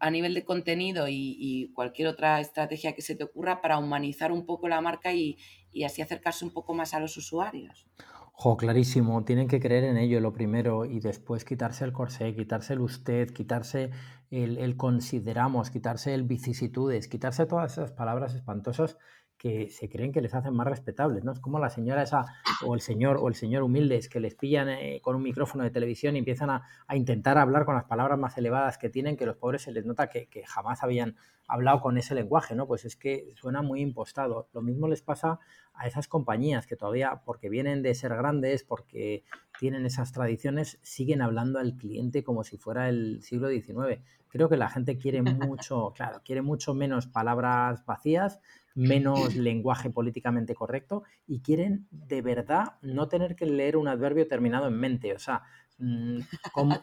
a 0.00 0.10
nivel 0.10 0.34
de 0.34 0.44
contenido 0.44 1.06
y, 1.08 1.70
cualquier 1.74 2.08
otra 2.08 2.40
estrategia 2.40 2.94
que 2.94 3.02
se 3.02 3.14
te 3.14 3.24
ocurra 3.24 3.60
para 3.60 3.78
humanizar 3.78 4.32
un 4.32 4.46
poco 4.46 4.66
la 4.66 4.80
marca 4.80 5.12
y, 5.12 5.36
así 5.84 6.02
acercarse 6.02 6.44
un 6.44 6.50
poco 6.50 6.74
más 6.74 6.94
a 6.94 7.00
los 7.00 7.16
usuarios. 7.16 7.86
Jo, 8.32 8.56
clarísimo, 8.56 9.22
tienen 9.24 9.48
que 9.48 9.60
creer 9.60 9.84
en 9.84 9.98
ello 9.98 10.18
lo 10.18 10.32
primero 10.32 10.86
y 10.86 11.00
después 11.00 11.44
quitarse 11.44 11.84
el 11.84 11.92
corsé, 11.92 12.34
quitarse 12.34 12.72
el 12.72 12.80
usted, 12.80 13.30
quitarse 13.34 13.90
el, 14.30 14.56
el 14.56 14.78
consideramos, 14.78 15.70
quitarse 15.70 16.14
el 16.14 16.22
vicisitudes, 16.22 17.06
quitarse 17.06 17.44
todas 17.44 17.72
esas 17.72 17.92
palabras 17.92 18.34
espantosas 18.34 18.96
que 19.40 19.70
se 19.70 19.88
creen 19.88 20.12
que 20.12 20.20
les 20.20 20.34
hacen 20.34 20.52
más 20.52 20.66
respetables, 20.66 21.24
¿no? 21.24 21.32
Es 21.32 21.40
como 21.40 21.58
la 21.58 21.70
señora 21.70 22.02
esa 22.02 22.26
o 22.62 22.74
el 22.74 22.82
señor 22.82 23.16
o 23.16 23.26
el 23.26 23.34
señor 23.34 23.62
humildes 23.62 24.10
que 24.10 24.20
les 24.20 24.34
pillan 24.34 24.68
eh, 24.68 25.00
con 25.02 25.16
un 25.16 25.22
micrófono 25.22 25.64
de 25.64 25.70
televisión 25.70 26.14
y 26.14 26.18
empiezan 26.18 26.50
a, 26.50 26.62
intentar 26.92 27.38
hablar 27.38 27.64
con 27.64 27.74
las 27.74 27.84
palabras 27.84 28.18
más 28.18 28.36
elevadas 28.36 28.76
que 28.76 28.90
tienen, 28.90 29.16
que 29.16 29.24
los 29.24 29.38
pobres 29.38 29.62
se 29.62 29.72
les 29.72 29.86
nota 29.86 30.10
que, 30.10 30.28
jamás 30.44 30.82
habían 30.82 31.16
hablado 31.48 31.80
con 31.80 31.96
ese 31.96 32.14
lenguaje, 32.14 32.54
¿no? 32.54 32.66
Pues 32.66 32.84
es 32.84 32.96
que 32.96 33.32
suena 33.34 33.62
muy 33.62 33.80
impostado. 33.80 34.50
Lo 34.52 34.60
mismo 34.60 34.88
les 34.88 35.00
pasa 35.00 35.38
a 35.72 35.86
esas 35.86 36.06
compañías 36.06 36.66
que 36.66 36.76
todavía, 36.76 37.22
porque 37.24 37.48
vienen 37.48 37.82
de 37.82 37.94
ser 37.94 38.14
grandes, 38.14 38.62
porque 38.62 39.24
tienen 39.58 39.86
esas 39.86 40.12
tradiciones, 40.12 40.78
siguen 40.82 41.22
hablando 41.22 41.58
al 41.58 41.76
cliente 41.76 42.22
como 42.22 42.44
si 42.44 42.58
fuera 42.58 42.90
el 42.90 43.22
siglo 43.22 43.48
XIX. 43.48 44.02
Creo 44.28 44.50
que 44.50 44.58
la 44.58 44.68
gente 44.68 44.98
quiere 44.98 45.22
mucho, 45.22 45.94
claro, 45.96 46.20
quiere 46.22 46.42
mucho 46.42 46.74
menos 46.74 47.06
palabras 47.06 47.86
vacías, 47.86 48.38
menos 48.80 49.34
lenguaje 49.36 49.90
políticamente 49.90 50.54
correcto 50.54 51.04
y 51.26 51.40
quieren 51.40 51.86
de 51.90 52.22
verdad 52.22 52.74
no 52.82 53.08
tener 53.08 53.36
que 53.36 53.46
leer 53.46 53.76
un 53.76 53.88
adverbio 53.88 54.26
terminado 54.26 54.68
en 54.68 54.78
mente. 54.78 55.14
O 55.14 55.18
sea, 55.18 55.42
Mm, 55.82 56.20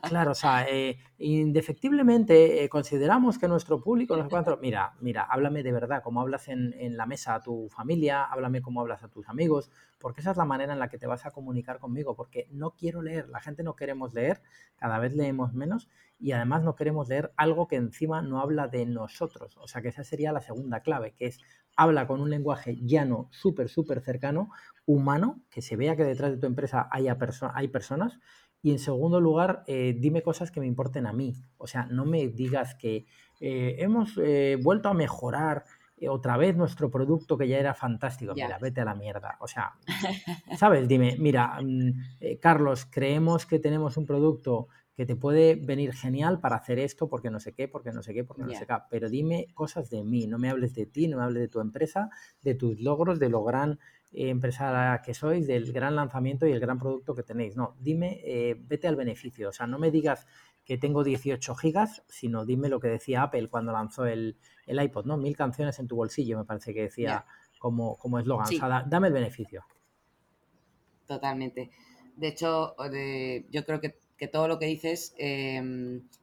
claro, 0.02 0.32
o 0.32 0.36
sea, 0.36 0.68
eh, 0.68 0.98
indefectiblemente 1.20 2.64
eh, 2.64 2.68
consideramos 2.70 3.38
que 3.38 3.48
nuestro 3.48 3.80
público, 3.80 4.18
no 4.18 4.28
sé 4.28 4.58
mira, 4.60 4.96
mira, 5.02 5.22
háblame 5.22 5.62
de 5.62 5.72
verdad, 5.72 6.02
como 6.02 6.20
hablas 6.20 6.48
en, 6.48 6.74
en, 6.80 6.98
la 6.98 7.06
mesa 7.06 7.36
a 7.36 7.44
tu 7.44 7.70
familia, 7.70 8.24
háblame 8.24 8.64
como 8.64 8.82
hablas 8.82 9.04
a 9.04 9.08
tus 9.08 9.30
amigos, 9.30 9.70
porque 10.00 10.22
esa 10.22 10.32
es 10.32 10.38
la 10.38 10.46
manera 10.46 10.74
en 10.74 10.80
la 10.80 10.90
que 10.90 10.98
te 10.98 11.06
vas 11.06 11.28
a 11.28 11.32
comunicar 11.32 11.78
conmigo, 11.78 12.16
porque 12.16 12.48
no 12.50 12.72
quiero 12.72 13.04
leer, 13.04 13.30
la 13.30 13.40
gente 13.40 13.62
no 13.62 13.76
queremos 13.76 14.16
leer, 14.16 14.42
cada 14.78 14.98
vez 14.98 15.14
leemos 15.14 15.54
menos 15.54 15.88
y 16.18 16.32
además 16.32 16.64
no 16.64 16.76
queremos 16.76 17.08
leer 17.08 17.32
algo 17.38 17.68
que 17.68 17.76
encima 17.76 18.24
no 18.24 18.40
habla 18.40 18.68
de 18.68 18.88
nosotros, 18.88 19.58
o 19.58 19.68
sea 19.68 19.84
que 19.84 19.90
esa 19.90 20.04
sería 20.04 20.32
la 20.32 20.42
segunda 20.42 20.80
clave, 20.80 21.14
que 21.14 21.28
es 21.28 21.40
habla 21.76 22.08
con 22.08 22.20
un 22.20 22.32
lenguaje 22.32 22.76
llano, 22.82 23.30
súper, 23.32 23.70
súper 23.70 24.02
cercano, 24.02 24.50
humano, 24.88 25.42
que 25.52 25.62
se 25.62 25.76
vea 25.76 25.96
que 25.96 26.04
detrás 26.04 26.32
de 26.32 26.38
tu 26.38 26.48
empresa 26.48 26.90
haya 26.92 27.16
hay 27.54 27.68
personas. 27.68 28.18
Y 28.68 28.72
en 28.72 28.80
segundo 28.80 29.22
lugar, 29.22 29.64
eh, 29.66 29.96
dime 29.98 30.22
cosas 30.22 30.52
que 30.52 30.60
me 30.60 30.68
importen 30.68 31.08
a 31.08 31.14
mí. 31.14 31.34
O 31.58 31.68
sea, 31.68 31.86
no 31.86 32.04
me 32.04 32.28
digas 32.28 32.76
que 32.76 33.06
eh, 33.40 33.78
hemos 33.80 34.20
eh, 34.22 34.58
vuelto 34.62 34.90
a 34.90 34.94
mejorar 34.94 35.64
otra 36.10 36.36
vez 36.36 36.58
nuestro 36.58 36.92
producto 36.92 37.38
que 37.38 37.48
ya 37.48 37.60
era 37.60 37.74
fantástico. 37.74 38.34
Mira, 38.36 38.60
vete 38.60 38.82
a 38.82 38.84
la 38.84 38.94
mierda. 38.94 39.38
O 39.40 39.48
sea, 39.48 39.72
¿sabes? 40.58 40.86
Dime, 40.86 41.16
mira, 41.18 41.62
mm, 41.62 41.94
Carlos, 42.42 42.86
creemos 42.92 43.46
que 43.46 43.60
tenemos 43.60 43.96
un 43.96 44.06
producto 44.06 44.68
que 44.98 45.06
te 45.06 45.16
puede 45.16 45.56
venir 45.56 45.94
genial 45.94 46.42
para 46.42 46.58
hacer 46.58 46.78
esto 46.78 47.08
porque 47.08 47.30
no 47.30 47.40
sé 47.40 47.54
qué, 47.54 47.70
porque 47.70 47.94
no 47.94 48.04
sé 48.04 48.14
qué, 48.14 48.26
porque 48.26 48.44
no 48.44 48.52
sé 48.52 48.66
qué. 48.68 48.74
Pero 48.90 49.10
dime 49.10 49.48
cosas 49.54 49.90
de 49.90 50.04
mí, 50.04 50.28
no 50.28 50.40
me 50.40 50.50
hables 50.50 50.74
de 50.76 50.88
ti, 50.88 51.08
no 51.08 51.18
me 51.18 51.24
hables 51.24 51.44
de 51.44 51.48
tu 51.48 51.62
empresa, 51.62 52.10
de 52.42 52.54
tus 52.54 52.82
logros, 52.82 53.18
de 53.18 53.30
lo 53.30 53.46
gran 53.46 53.80
eh, 54.12 54.30
empresa 54.30 55.02
que 55.04 55.14
sois, 55.14 55.48
del 55.48 55.72
gran 55.72 55.96
lanzamiento 55.96 56.48
y 56.48 56.52
el 56.52 56.60
gran 56.60 56.80
producto 56.80 57.16
que 57.16 57.24
tenéis. 57.24 57.56
No, 57.56 57.76
dime, 57.80 58.22
eh, 58.24 58.56
vete 58.58 58.88
al 58.88 58.96
beneficio. 58.96 59.50
O 59.50 59.52
sea, 59.52 59.68
no 59.68 59.80
me 59.80 59.92
digas 59.92 60.28
que 60.66 60.78
tengo 60.78 61.04
18 61.04 61.56
gigas, 61.56 62.04
sino 62.08 62.46
dime 62.46 62.70
lo 62.70 62.80
que 62.80 62.88
decía 62.88 63.24
Apple 63.24 63.50
cuando 63.50 63.72
lanzó 63.72 64.06
el, 64.06 64.38
iPod, 64.68 65.06
¿no? 65.06 65.18
Mil 65.18 65.36
canciones 65.36 65.80
en 65.80 65.88
tu 65.88 65.96
bolsillo, 65.96 66.38
me 66.38 66.46
parece 66.46 66.74
que 66.74 66.84
decía 66.84 67.26
como, 67.60 67.98
como 67.98 68.20
eslogan. 68.20 68.48
O 68.48 68.50
sea, 68.50 68.86
dame 68.88 69.08
el 69.08 69.14
beneficio. 69.14 69.66
Totalmente. 71.06 71.72
De 72.16 72.28
hecho, 72.28 72.76
yo 73.50 73.66
creo 73.66 73.80
que 73.80 74.00
que 74.18 74.28
todo 74.28 74.48
lo 74.48 74.60
que 74.60 74.66
dices, 74.66 75.14
eh, 75.18 75.62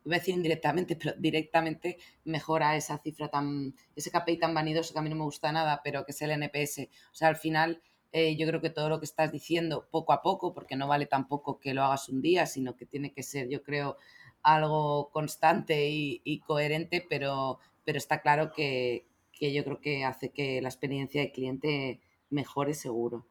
voy 0.05 0.15
a 0.15 0.19
decir 0.19 0.35
indirectamente, 0.35 0.97
pero 1.01 1.15
directamente 1.19 1.99
mejora 2.25 2.77
esa 2.77 2.99
cifra 2.99 3.29
tan, 3.29 3.75
ese 3.97 4.11
KPI 4.11 4.39
tan 4.39 4.55
vanidoso 4.55 4.93
que 4.93 4.99
a 4.99 5.03
mí 5.03 5.09
no 5.09 5.17
me 5.17 5.25
gusta 5.25 5.53
nada, 5.53 5.81
pero 5.83 6.05
que 6.05 6.13
es 6.13 6.23
el 6.23 6.33
NPS. 6.33 6.89
O 7.13 7.15
sea, 7.15 7.29
al 7.29 7.37
final 7.37 7.81
eh, 8.13 8.37
yo 8.37 8.47
creo 8.47 8.61
que 8.61 8.71
todo 8.71 8.89
lo 8.89 9.01
que 9.01 9.07
estás 9.07 9.33
diciendo 9.33 9.89
poco 9.91 10.13
a 10.13 10.23
poco, 10.23 10.55
porque 10.55 10.77
no 10.77 10.87
vale 10.87 11.07
tampoco 11.07 11.59
que 11.59 11.75
lo 11.75 11.83
hagas 11.83 12.09
un 12.09 12.23
día, 12.23 12.47
sino 12.47 12.77
que 12.77 12.87
tiene 12.87 13.13
que 13.13 13.23
ser, 13.23 13.49
yo 13.49 13.63
creo, 13.63 13.97
algo 14.43 15.11
constante 15.11 15.89
y, 15.91 16.41
coherente, 16.47 17.05
pero, 17.09 17.59
pero 17.85 17.99
está 17.99 18.21
claro 18.21 18.53
que, 18.53 19.07
que, 19.33 19.53
yo 19.53 19.65
creo 19.65 19.81
que 19.81 20.05
hace 20.05 20.31
que 20.31 20.61
la 20.61 20.69
experiencia 20.69 21.23
de 21.23 21.33
cliente 21.33 22.01
mejore 22.31 22.75
seguro. 22.75 23.27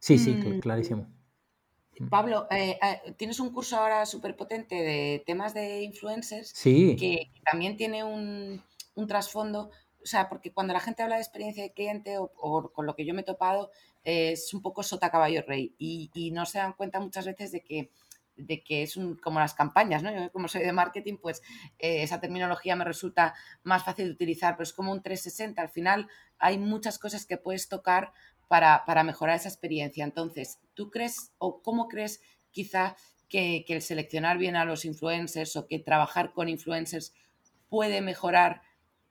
Sí, 0.00 0.18
sí, 0.18 0.32
mm, 0.32 0.60
clarísimo. 0.60 1.06
Pablo, 2.10 2.46
eh, 2.50 2.78
eh, 2.82 3.14
tienes 3.16 3.40
un 3.40 3.52
curso 3.52 3.76
ahora 3.76 4.06
súper 4.06 4.36
potente 4.36 4.74
de 4.74 5.22
temas 5.26 5.54
de 5.54 5.82
influencers 5.82 6.48
sí. 6.54 6.96
que 6.96 7.30
también 7.50 7.76
tiene 7.76 8.04
un, 8.04 8.62
trasfondo, 9.08 9.70
o 10.02 10.06
sea, 10.06 10.28
porque 10.28 10.52
cuando 10.52 10.72
la 10.72 10.80
gente 10.80 11.02
habla 11.02 11.16
de 11.16 11.22
experiencia 11.22 11.62
de 11.62 11.72
cliente 11.72 12.16
o, 12.18 12.72
con 12.72 12.86
lo 12.86 12.94
que 12.94 13.04
yo 13.04 13.14
me 13.14 13.22
he 13.22 13.24
topado, 13.24 13.70
es 14.02 14.52
un 14.52 14.60
poco 14.60 14.82
sota 14.82 15.10
caballo 15.10 15.42
rey 15.46 15.74
y, 15.78 16.30
no 16.32 16.46
se 16.46 16.58
dan 16.58 16.74
cuenta 16.74 17.00
muchas 17.00 17.26
veces 17.26 17.52
de 17.52 17.62
que 17.62 17.90
de 18.36 18.64
que 18.64 18.82
es 18.82 18.96
un, 18.96 19.14
como 19.14 19.38
las 19.38 19.54
campañas, 19.54 20.02
¿no? 20.02 20.12
Yo 20.12 20.32
como 20.32 20.48
soy 20.48 20.62
de 20.62 20.72
marketing, 20.72 21.18
pues 21.18 21.40
eh, 21.78 22.02
esa 22.02 22.20
terminología 22.20 22.74
me 22.74 22.84
resulta 22.84 23.34
más 23.62 23.84
fácil 23.84 24.06
de 24.06 24.10
utilizar, 24.10 24.54
pero 24.56 24.64
es 24.64 24.72
como 24.72 24.90
un 24.90 25.02
360. 25.02 25.62
Al 25.62 25.68
final 25.68 26.08
hay 26.38 26.58
muchas 26.58 26.98
cosas 26.98 27.26
que 27.26 27.36
puedes 27.36 27.68
tocar 27.68 28.12
para, 28.48 28.84
mejorar 29.04 29.36
esa 29.36 29.48
experiencia. 29.48 30.04
Entonces, 30.04 30.60
¿tú 30.74 30.90
crees 30.90 31.32
o 31.38 31.62
cómo 31.62 31.88
crees 31.88 32.20
quizá 32.50 32.96
que, 33.28 33.64
el 33.68 33.82
seleccionar 33.82 34.38
bien 34.38 34.56
a 34.56 34.64
los 34.64 34.84
influencers 34.84 35.56
o 35.56 35.66
que 35.66 35.78
trabajar 35.78 36.32
con 36.32 36.48
influencers 36.48 37.14
puede 37.68 38.00
mejorar 38.00 38.62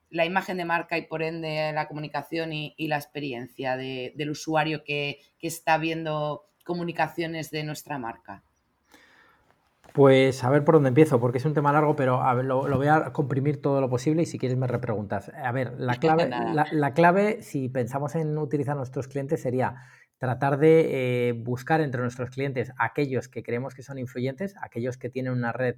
la 0.09 0.25
imagen 0.25 0.57
de 0.57 0.65
marca 0.65 0.97
y 0.97 1.07
por 1.07 1.23
ende 1.23 1.71
la 1.73 1.87
comunicación 1.87 2.53
y, 2.53 2.75
la 2.87 2.97
experiencia 2.97 3.75
del 3.75 4.29
usuario 4.29 4.83
que, 4.83 5.19
está 5.41 5.77
viendo 5.77 6.45
comunicaciones 6.63 7.51
de 7.51 7.63
nuestra 7.63 7.97
marca? 7.97 8.43
Pues 9.93 10.43
a 10.43 10.49
ver 10.49 10.65
por 10.65 10.73
dónde 10.73 10.89
empiezo, 10.89 11.19
porque 11.19 11.37
es 11.37 11.45
un 11.45 11.53
tema 11.53 11.71
largo, 11.71 11.95
pero 11.95 12.23
a 12.23 12.33
ver, 12.33 12.45
lo, 12.45 12.63
voy 12.63 12.87
a 12.87 13.13
comprimir 13.13 13.61
todo 13.61 13.79
lo 13.79 13.89
posible 13.89 14.23
y 14.23 14.25
si 14.25 14.39
quieres 14.39 14.57
me 14.57 14.65
repreguntas. 14.65 15.29
A 15.29 15.51
ver, 15.51 15.79
la 15.79 15.97
clave, 15.97 16.29
la, 16.71 16.93
clave 16.95 17.43
si 17.43 17.69
pensamos 17.69 18.15
en 18.15 18.35
utilizar 18.39 18.75
nuestros 18.75 19.07
clientes, 19.07 19.41
sería 19.41 19.75
tratar 20.17 20.57
de 20.57 21.29
eh, 21.29 21.33
buscar 21.33 21.79
entre 21.79 22.01
nuestros 22.01 22.31
clientes 22.31 22.71
aquellos 22.79 23.27
que 23.27 23.43
creemos 23.43 23.75
que 23.75 23.83
son 23.83 23.99
influyentes, 23.99 24.55
aquellos 24.61 24.97
que 24.97 25.09
tienen 25.09 25.31
una 25.31 25.51
red 25.51 25.75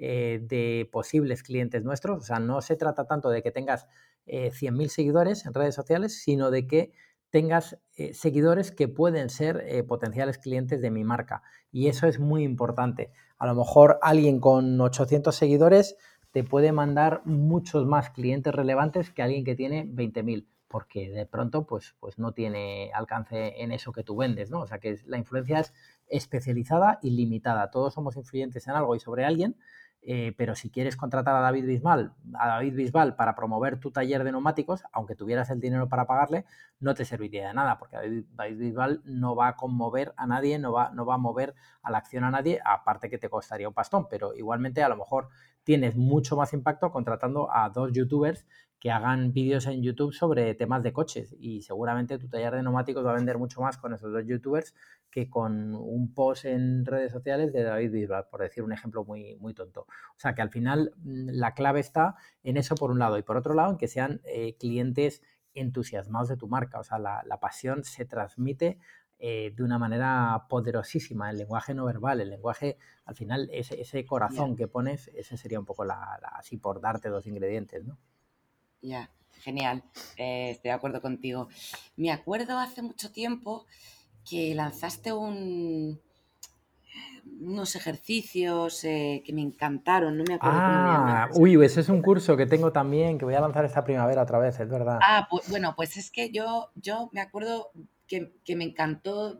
eh, 0.00 0.38
de 0.42 0.88
posibles 0.92 1.42
clientes 1.42 1.82
nuestros. 1.82 2.18
O 2.22 2.24
sea, 2.24 2.38
no 2.38 2.62
se 2.62 2.76
trata 2.76 3.04
tanto 3.04 3.30
de 3.30 3.42
que 3.42 3.50
tengas 3.50 3.88
eh, 4.26 4.50
100.000 4.50 4.88
seguidores 4.88 5.44
en 5.44 5.52
redes 5.52 5.74
sociales, 5.74 6.22
sino 6.22 6.52
de 6.52 6.68
que 6.68 6.92
tengas 7.30 7.78
eh, 7.96 8.14
seguidores 8.14 8.70
que 8.70 8.86
pueden 8.86 9.28
ser 9.28 9.84
potenciales 9.86 10.38
clientes 10.38 10.80
de 10.80 10.90
mi 10.90 11.02
marca. 11.02 11.42
Y 11.72 11.88
eso 11.88 12.06
es 12.06 12.20
muy 12.20 12.44
importante. 12.44 13.10
A 13.38 13.46
lo 13.46 13.54
mejor 13.54 13.98
alguien 14.02 14.40
con 14.40 14.80
800 14.80 15.34
seguidores 15.34 15.96
te 16.32 16.44
puede 16.44 16.72
mandar 16.72 17.22
muchos 17.24 17.86
más 17.86 18.10
clientes 18.10 18.54
relevantes 18.54 19.10
que 19.10 19.22
alguien 19.22 19.44
que 19.44 19.54
tiene 19.54 19.86
20.000 19.86 20.46
porque 20.68 21.10
de 21.10 21.26
pronto 21.26 21.66
pues, 21.66 21.94
pues 21.98 22.18
no 22.18 22.32
tiene 22.32 22.90
alcance 22.92 23.62
en 23.62 23.72
eso 23.72 23.92
que 23.92 24.04
tú 24.04 24.16
vendes, 24.16 24.50
¿no? 24.50 24.60
O 24.60 24.66
sea 24.66 24.78
que 24.78 24.98
la 25.06 25.16
influencia 25.16 25.60
es 25.60 25.72
especializada 26.08 26.98
y 27.02 27.10
limitada. 27.10 27.70
Todos 27.70 27.94
somos 27.94 28.16
influyentes 28.16 28.68
en 28.68 28.74
algo 28.74 28.94
y 28.94 29.00
sobre 29.00 29.24
alguien, 29.24 29.56
eh, 30.10 30.32
pero 30.38 30.54
si 30.54 30.70
quieres 30.70 30.96
contratar 30.96 31.36
a 31.36 31.40
David 31.40 31.66
Bisbal, 31.66 32.14
a 32.32 32.48
David 32.48 32.74
Bisbal 32.76 33.14
para 33.14 33.34
promover 33.34 33.78
tu 33.78 33.90
taller 33.90 34.24
de 34.24 34.32
neumáticos, 34.32 34.82
aunque 34.90 35.14
tuvieras 35.14 35.50
el 35.50 35.60
dinero 35.60 35.86
para 35.86 36.06
pagarle, 36.06 36.46
no 36.80 36.94
te 36.94 37.04
serviría 37.04 37.48
de 37.48 37.52
nada, 37.52 37.78
porque 37.78 38.24
David, 38.30 38.56
Bisbal 38.56 39.02
no 39.04 39.36
va 39.36 39.48
a 39.48 39.56
conmover 39.56 40.14
a 40.16 40.26
nadie, 40.26 40.58
no 40.58 40.72
va, 40.72 40.88
no 40.94 41.04
va 41.04 41.16
a 41.16 41.18
mover 41.18 41.54
a 41.82 41.90
la 41.90 41.98
acción 41.98 42.24
a 42.24 42.30
nadie, 42.30 42.58
aparte 42.64 43.10
que 43.10 43.18
te 43.18 43.28
costaría 43.28 43.68
un 43.68 43.74
pastón, 43.74 44.08
pero 44.08 44.34
igualmente 44.34 44.82
a 44.82 44.88
lo 44.88 44.96
mejor 44.96 45.28
tienes 45.68 45.96
mucho 45.96 46.34
más 46.34 46.54
impacto 46.54 46.90
contratando 46.90 47.54
a 47.54 47.68
dos 47.68 47.92
youtubers 47.92 48.46
que 48.80 48.90
hagan 48.90 49.34
vídeos 49.34 49.66
en 49.66 49.82
YouTube 49.82 50.14
sobre 50.14 50.54
temas 50.54 50.82
de 50.82 50.94
coches 50.94 51.36
y 51.38 51.60
seguramente 51.60 52.18
tu 52.18 52.26
taller 52.26 52.54
de 52.54 52.62
neumáticos 52.62 53.04
va 53.04 53.10
a 53.10 53.16
vender 53.16 53.36
mucho 53.36 53.60
más 53.60 53.76
con 53.76 53.92
esos 53.92 54.10
dos 54.10 54.24
youtubers 54.24 54.74
que 55.10 55.28
con 55.28 55.74
un 55.74 56.14
post 56.14 56.46
en 56.46 56.86
redes 56.86 57.12
sociales 57.12 57.52
de 57.52 57.64
David 57.64 57.92
Bisbal, 57.92 58.28
por 58.30 58.40
decir 58.40 58.64
un 58.64 58.72
ejemplo 58.72 59.04
muy, 59.04 59.36
muy 59.40 59.52
tonto. 59.52 59.82
O 59.82 60.18
sea 60.18 60.34
que 60.34 60.40
al 60.40 60.48
final 60.48 60.94
mm, 60.96 61.32
la 61.32 61.52
clave 61.52 61.80
está 61.80 62.16
en 62.42 62.56
eso 62.56 62.74
por 62.74 62.90
un 62.90 63.00
lado 63.00 63.18
y 63.18 63.22
por 63.22 63.36
otro 63.36 63.52
lado 63.52 63.72
en 63.72 63.76
que 63.76 63.88
sean 63.88 64.22
eh, 64.24 64.56
clientes 64.56 65.20
entusiasmados 65.52 66.30
de 66.30 66.38
tu 66.38 66.48
marca. 66.48 66.80
O 66.80 66.82
sea, 66.82 66.98
la, 66.98 67.40
pasión 67.42 67.84
se 67.84 68.06
transmite 68.06 68.78
eh, 69.20 69.52
de 69.56 69.62
una 69.64 69.78
manera 69.78 70.46
poderosísima, 70.48 71.30
el 71.30 71.38
lenguaje 71.38 71.74
no 71.74 71.84
verbal, 71.84 72.20
el 72.20 72.30
lenguaje, 72.30 72.76
al 73.04 73.16
final, 73.16 73.48
ese, 73.52 73.80
ese 73.80 74.06
corazón 74.06 74.56
que 74.56 74.68
pones, 74.68 75.08
ese 75.08 75.36
sería 75.36 75.58
un 75.58 75.64
poco 75.64 75.84
la, 75.84 76.20
así 76.36 76.56
por 76.56 76.80
darte 76.80 77.08
dos 77.08 77.26
ingredientes, 77.26 77.84
¿no? 77.84 77.98
Ya, 78.80 79.10
genial. 79.40 79.82
Eh, 80.16 80.50
estoy 80.50 80.68
de 80.68 80.74
acuerdo 80.74 81.02
contigo. 81.02 81.48
Me 81.96 82.12
acuerdo 82.12 82.58
hace 82.58 82.80
mucho 82.80 83.10
tiempo 83.10 83.66
que 84.28 84.54
lanzaste 84.54 85.12
un, 85.12 86.00
unos 87.40 87.76
ejercicios 87.76 88.84
eh, 88.84 89.22
que 89.24 89.32
me 89.32 89.42
encantaron, 89.42 90.16
no 90.16 90.24
me 90.26 90.34
acuerdo 90.34 90.58
ah, 90.60 91.28
Uy, 91.34 91.62
ese 91.64 91.80
es 91.80 91.88
un 91.88 92.02
curso 92.02 92.36
que 92.36 92.46
tengo 92.46 92.72
también, 92.72 93.18
que 93.18 93.24
voy 93.24 93.34
a 93.34 93.40
lanzar 93.40 93.64
esta 93.64 93.84
primavera 93.84 94.22
otra 94.22 94.38
vez, 94.38 94.58
es 94.60 94.68
verdad. 94.68 94.98
Ah, 95.02 95.26
pues, 95.30 95.48
bueno, 95.48 95.74
pues 95.76 95.96
es 95.96 96.10
que 96.10 96.30
yo, 96.30 96.70
yo 96.74 97.10
me 97.12 97.20
acuerdo 97.20 97.70
que, 98.08 98.56
me 98.56 98.64
encantó 98.64 99.38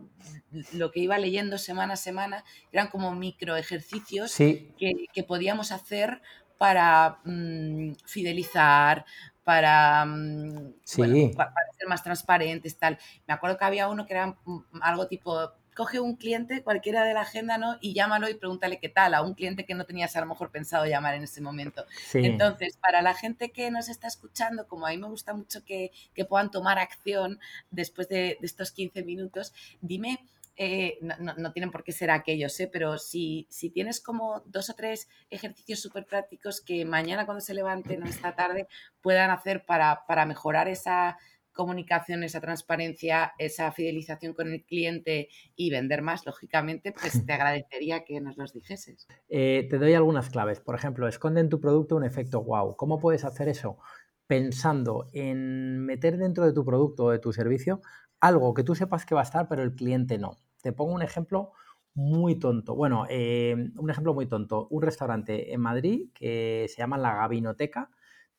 lo 0.72 0.90
que 0.92 1.00
iba 1.00 1.18
leyendo 1.18 1.58
semana 1.58 1.94
a 1.94 1.96
semana, 1.96 2.44
eran 2.70 2.88
como 2.88 3.14
micro 3.14 3.56
ejercicios 3.56 4.36
que, 4.36 4.66
que 5.12 5.24
podíamos 5.24 5.72
hacer 5.72 6.20
para 6.58 7.20
mm, 7.24 7.94
fidelizar, 8.04 9.06
para, 9.44 10.04
mm, 10.04 10.74
para, 11.34 11.52
ser 11.78 11.88
más 11.88 12.02
transparentes, 12.02 12.76
tal. 12.76 12.98
Me 13.26 13.32
acuerdo 13.32 13.56
que 13.56 13.64
había 13.64 13.88
uno 13.88 14.06
que 14.06 14.12
era 14.12 14.26
mm, 14.26 14.82
algo 14.82 15.06
tipo, 15.06 15.52
coge 15.78 16.00
un 16.00 16.16
cliente 16.16 16.64
cualquiera 16.64 17.04
de 17.04 17.14
la 17.14 17.20
agenda, 17.20 17.56
¿no? 17.56 17.78
Y 17.80 17.94
llámalo 17.94 18.28
y 18.28 18.34
pregúntale 18.34 18.80
qué 18.80 18.88
tal 18.88 19.14
a 19.14 19.22
un 19.22 19.34
cliente 19.34 19.64
que 19.64 19.76
no 19.76 19.84
tenías 19.84 20.16
a 20.16 20.20
lo 20.20 20.26
mejor 20.26 20.50
pensado 20.50 20.86
llamar 20.86 21.14
en 21.14 21.22
ese 21.22 21.40
momento. 21.40 21.86
Entonces, 22.14 22.76
para 22.78 23.00
la 23.00 23.14
gente 23.14 23.52
que 23.52 23.70
nos 23.70 23.88
está 23.88 24.08
escuchando, 24.08 24.66
como 24.66 24.88
a 24.88 24.90
mí 24.90 24.98
me 24.98 25.06
gusta 25.06 25.34
mucho 25.34 25.64
que, 25.64 25.92
puedan 26.28 26.50
tomar 26.50 26.80
acción 26.80 27.38
después 27.70 28.08
de, 28.08 28.38
de 28.40 28.46
estos 28.46 28.72
15 28.72 29.04
minutos, 29.04 29.54
dime 29.80 30.18
eh, 30.60 30.98
no, 31.00 31.52
tienen 31.52 31.70
por 31.70 31.84
qué 31.84 31.92
ser 31.92 32.10
aquellos, 32.10 32.58
¿eh? 32.58 32.68
pero 32.70 32.98
si, 32.98 33.46
si 33.48 33.70
tienes 33.70 34.00
como 34.00 34.42
dos 34.46 34.70
o 34.70 34.74
tres 34.74 35.08
ejercicios 35.30 35.80
súper 35.80 36.04
prácticos 36.04 36.60
que 36.60 36.84
mañana 36.84 37.24
cuando 37.24 37.40
se 37.40 37.54
levanten 37.54 38.02
o 38.02 38.06
esta 38.06 38.34
tarde 38.34 38.66
puedan 39.00 39.30
hacer 39.30 39.64
para, 39.64 40.04
para 40.08 40.26
mejorar 40.26 40.66
esa 40.66 41.16
comunicación, 41.58 42.22
esa 42.22 42.40
transparencia, 42.40 43.32
esa 43.36 43.72
fidelización 43.72 44.32
con 44.32 44.52
el 44.52 44.62
cliente 44.62 45.28
y 45.56 45.70
vender 45.70 46.02
más, 46.02 46.24
lógicamente, 46.24 46.92
pues 46.92 47.02
te 47.26 47.32
agradecería 47.32 48.04
que 48.04 48.20
nos 48.20 48.36
los 48.36 48.52
dijeses. 48.52 49.08
Eh, 49.28 49.66
te 49.68 49.78
doy 49.78 49.94
algunas 49.94 50.30
claves. 50.30 50.60
Por 50.60 50.76
ejemplo, 50.76 51.08
esconde 51.08 51.40
en 51.40 51.48
tu 51.48 51.60
producto 51.60 51.96
un 51.96 52.04
efecto 52.04 52.44
wow. 52.44 52.76
¿Cómo 52.76 53.00
puedes 53.00 53.24
hacer 53.24 53.48
eso? 53.48 53.76
Pensando 54.28 55.08
en 55.12 55.84
meter 55.84 56.16
dentro 56.16 56.46
de 56.46 56.52
tu 56.52 56.64
producto 56.64 57.06
o 57.06 57.10
de 57.10 57.18
tu 57.18 57.32
servicio 57.32 57.80
algo 58.20 58.54
que 58.54 58.62
tú 58.62 58.76
sepas 58.76 59.04
que 59.04 59.16
va 59.16 59.22
a 59.22 59.24
estar, 59.24 59.48
pero 59.48 59.64
el 59.64 59.74
cliente 59.74 60.16
no. 60.16 60.36
Te 60.62 60.72
pongo 60.72 60.92
un 60.92 61.02
ejemplo 61.02 61.52
muy 61.94 62.38
tonto. 62.38 62.76
Bueno, 62.76 63.04
eh, 63.10 63.72
un 63.76 63.90
ejemplo 63.90 64.14
muy 64.14 64.26
tonto. 64.26 64.68
Un 64.70 64.82
restaurante 64.82 65.52
en 65.52 65.60
Madrid 65.60 66.10
que 66.14 66.66
se 66.68 66.78
llama 66.78 66.98
La 66.98 67.16
Gabinoteca 67.16 67.90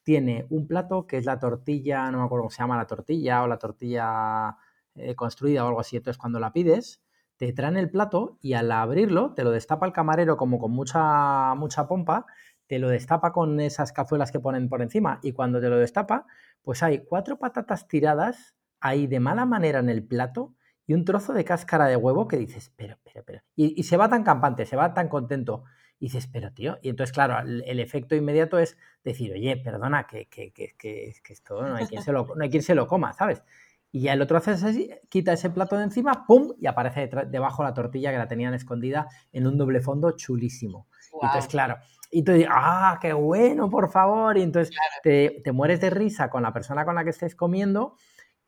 tiene 0.03 0.47
un 0.49 0.67
plato 0.67 1.07
que 1.07 1.17
es 1.17 1.25
la 1.25 1.39
tortilla, 1.39 2.09
no 2.11 2.19
me 2.19 2.25
acuerdo 2.25 2.43
cómo 2.43 2.51
se 2.51 2.59
llama 2.61 2.77
la 2.77 2.87
tortilla 2.87 3.43
o 3.43 3.47
la 3.47 3.57
tortilla 3.57 4.57
eh, 4.95 5.15
construida 5.15 5.65
o 5.65 5.67
algo 5.67 5.79
así. 5.79 5.97
Entonces, 5.97 6.17
cuando 6.17 6.39
la 6.39 6.51
pides, 6.53 7.01
te 7.37 7.53
traen 7.53 7.77
el 7.77 7.89
plato 7.89 8.37
y 8.41 8.53
al 8.53 8.71
abrirlo 8.71 9.33
te 9.33 9.43
lo 9.43 9.51
destapa 9.51 9.85
el 9.85 9.93
camarero 9.93 10.35
como 10.35 10.59
con 10.59 10.71
mucha, 10.71 11.55
mucha 11.55 11.87
pompa, 11.87 12.25
te 12.67 12.79
lo 12.79 12.89
destapa 12.89 13.31
con 13.31 13.59
esas 13.59 13.93
cazuelas 13.93 14.31
que 14.31 14.39
ponen 14.39 14.67
por 14.69 14.81
encima 14.81 15.19
y 15.23 15.31
cuando 15.31 15.61
te 15.61 15.69
lo 15.69 15.77
destapa, 15.77 16.25
pues 16.61 16.83
hay 16.83 17.05
cuatro 17.05 17.39
patatas 17.39 17.87
tiradas 17.87 18.55
ahí 18.81 19.07
de 19.07 19.19
mala 19.19 19.45
manera 19.45 19.79
en 19.79 19.89
el 19.89 20.05
plato 20.05 20.53
y 20.85 20.93
un 20.93 21.05
trozo 21.05 21.33
de 21.33 21.45
cáscara 21.45 21.85
de 21.85 21.95
huevo 21.95 22.27
que 22.27 22.37
dices, 22.37 22.73
pero, 22.75 22.97
pero, 23.03 23.23
pero. 23.23 23.41
Y, 23.55 23.79
y 23.79 23.83
se 23.83 23.95
va 23.95 24.09
tan 24.09 24.23
campante, 24.23 24.65
se 24.65 24.75
va 24.75 24.93
tan 24.93 25.07
contento 25.07 25.63
y 25.99 26.05
dices, 26.05 26.27
pero 26.31 26.51
tío, 26.53 26.77
y 26.81 26.89
entonces, 26.89 27.13
claro, 27.13 27.37
el, 27.39 27.79
efecto 27.79 28.15
inmediato 28.15 28.57
es 28.57 28.77
decir, 29.03 29.33
oye, 29.33 29.57
perdona, 29.57 30.07
que, 30.07 30.27
que, 30.27 30.51
que, 30.51 30.73
que, 30.77 31.13
esto 31.27 31.61
no 31.61 31.75
hay, 31.75 31.87
quien 31.87 32.01
se 32.01 32.13
lo, 32.13 32.25
no 32.35 32.41
hay 32.41 32.49
quien 32.49 32.63
se 32.63 32.73
lo 32.73 32.87
coma, 32.87 33.11
¿sabes? 33.11 33.43
Y 33.91 34.01
ya 34.01 34.13
el 34.13 34.21
otro 34.21 34.37
hace 34.37 34.51
así, 34.51 34.91
quita 35.09 35.33
ese 35.33 35.49
plato 35.49 35.75
de 35.75 35.83
encima, 35.83 36.25
¡pum! 36.25 36.53
Y 36.59 36.67
aparece 36.67 37.09
debajo 37.27 37.63
la 37.63 37.73
tortilla 37.73 38.11
que 38.11 38.17
la 38.17 38.27
tenían 38.27 38.53
escondida 38.53 39.07
en 39.33 39.45
un 39.47 39.57
doble 39.57 39.81
fondo 39.81 40.11
chulísimo. 40.11 40.87
Y 41.21 41.25
entonces, 41.25 41.49
claro, 41.49 41.77
y 42.11 42.23
tú 42.23 42.31
dices, 42.31 42.49
¡ah, 42.51 42.97
qué 43.01 43.13
bueno, 43.13 43.69
por 43.69 43.91
favor! 43.91 44.37
Y 44.37 44.43
entonces 44.43 44.73
te, 45.03 45.41
te, 45.43 45.51
mueres 45.51 45.81
de 45.81 45.89
risa 45.89 46.29
con 46.29 46.43
la 46.43 46.53
persona 46.53 46.85
con 46.85 46.95
la 46.95 47.03
que 47.03 47.09
estés 47.09 47.35
comiendo 47.35 47.97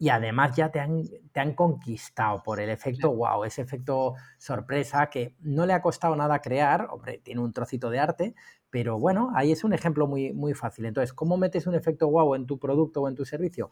y 0.02 0.10
además 0.10 0.56
ya 0.56 0.72
te 0.72 0.80
han, 0.80 1.04
te 1.32 1.40
han 1.42 1.54
conquistado 1.54 2.42
por 2.42 2.60
el 2.60 2.72
efecto 2.72 3.14
wow, 3.14 3.44
ese 3.44 3.62
efecto 3.62 4.16
sorpresa 4.40 5.12
que 5.12 5.36
no 5.42 5.68
le 5.68 5.74
ha 5.74 5.82
costado 5.84 6.16
nada 6.16 6.40
crear, 6.42 6.88
hombre, 6.90 7.20
tiene 7.20 7.40
un 7.40 7.54
trocito 7.54 7.92
de 7.92 8.00
arte, 8.00 8.34
pero 8.72 8.98
bueno, 8.98 9.30
ahí 9.36 9.52
es 9.52 9.64
un 9.64 9.74
ejemplo 9.74 10.08
muy, 10.08 10.34
muy 10.34 10.56
fácil. 10.56 10.86
Entonces, 10.88 11.14
¿cómo 11.14 11.38
metes 11.38 11.68
un 11.68 11.76
efecto 11.76 12.10
wow 12.10 12.34
en 12.34 12.48
tu 12.48 12.58
producto 12.58 13.02
o 13.04 13.10
en 13.10 13.14
tu 13.14 13.26
servicio? 13.26 13.70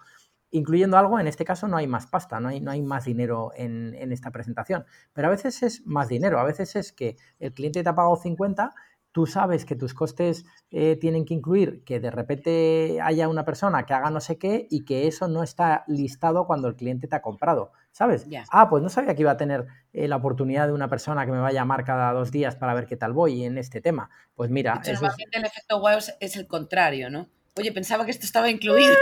Incluyendo 0.51 0.99
algo, 0.99 1.19
en 1.19 1.25
este 1.25 1.45
caso 1.45 1.67
no 1.67 1.77
hay 1.77 1.87
más 1.87 2.05
pasta, 2.05 2.39
no 2.39 2.49
hay, 2.49 2.61
no 2.61 2.69
hay 2.69 2.83
más 2.83 3.05
dinero 3.05 3.51
en, 3.55 3.95
en 3.95 4.11
esta 4.11 4.29
presentación, 4.29 4.85
pero 5.13 5.29
a 5.29 5.31
veces 5.31 5.63
es 5.63 5.83
más 5.87 6.09
dinero, 6.09 6.39
a 6.39 6.43
veces 6.43 6.75
es 6.75 6.93
que 6.93 7.17
el 7.39 7.53
cliente 7.55 7.81
te 7.81 7.89
ha 7.89 7.95
pagado 7.95 8.17
50 8.17 8.75
tú 9.11 9.25
sabes 9.25 9.65
que 9.65 9.75
tus 9.75 9.93
costes 9.93 10.45
eh, 10.71 10.95
tienen 10.95 11.25
que 11.25 11.33
incluir 11.33 11.83
que 11.83 11.99
de 11.99 12.11
repente 12.11 12.99
haya 13.01 13.27
una 13.27 13.43
persona 13.43 13.85
que 13.85 13.93
haga 13.93 14.11
no 14.11 14.19
sé 14.19 14.37
qué 14.37 14.67
y 14.69 14.85
que 14.85 15.07
eso 15.07 15.27
no 15.27 15.43
está 15.43 15.83
listado 15.87 16.45
cuando 16.45 16.67
el 16.67 16.75
cliente 16.75 17.07
te 17.07 17.15
ha 17.15 17.21
comprado, 17.21 17.71
¿sabes? 17.91 18.27
Ah, 18.51 18.69
pues 18.69 18.83
no 18.83 18.89
sabía 18.89 19.15
que 19.15 19.21
iba 19.21 19.31
a 19.31 19.37
tener 19.37 19.65
eh, 19.93 20.07
la 20.07 20.17
oportunidad 20.17 20.67
de 20.67 20.73
una 20.73 20.89
persona 20.89 21.25
que 21.25 21.31
me 21.31 21.39
va 21.39 21.47
a 21.47 21.53
llamar 21.53 21.83
cada 21.83 22.13
dos 22.13 22.31
días 22.31 22.55
para 22.55 22.73
ver 22.73 22.85
qué 22.85 22.97
tal 22.97 23.13
voy 23.13 23.43
en 23.43 23.57
este 23.57 23.81
tema. 23.81 24.09
Pues 24.35 24.49
mira... 24.51 24.81
el 24.85 25.45
efecto 25.45 25.79
wow 25.79 25.97
es, 26.19 26.35
el 26.35 26.47
contrario, 26.47 27.09
¿no? 27.09 27.27
Oye, 27.57 27.71
pensaba 27.71 28.05
que 28.05 28.11
esto 28.11 28.25
estaba 28.25 28.49
incluido. 28.51 28.93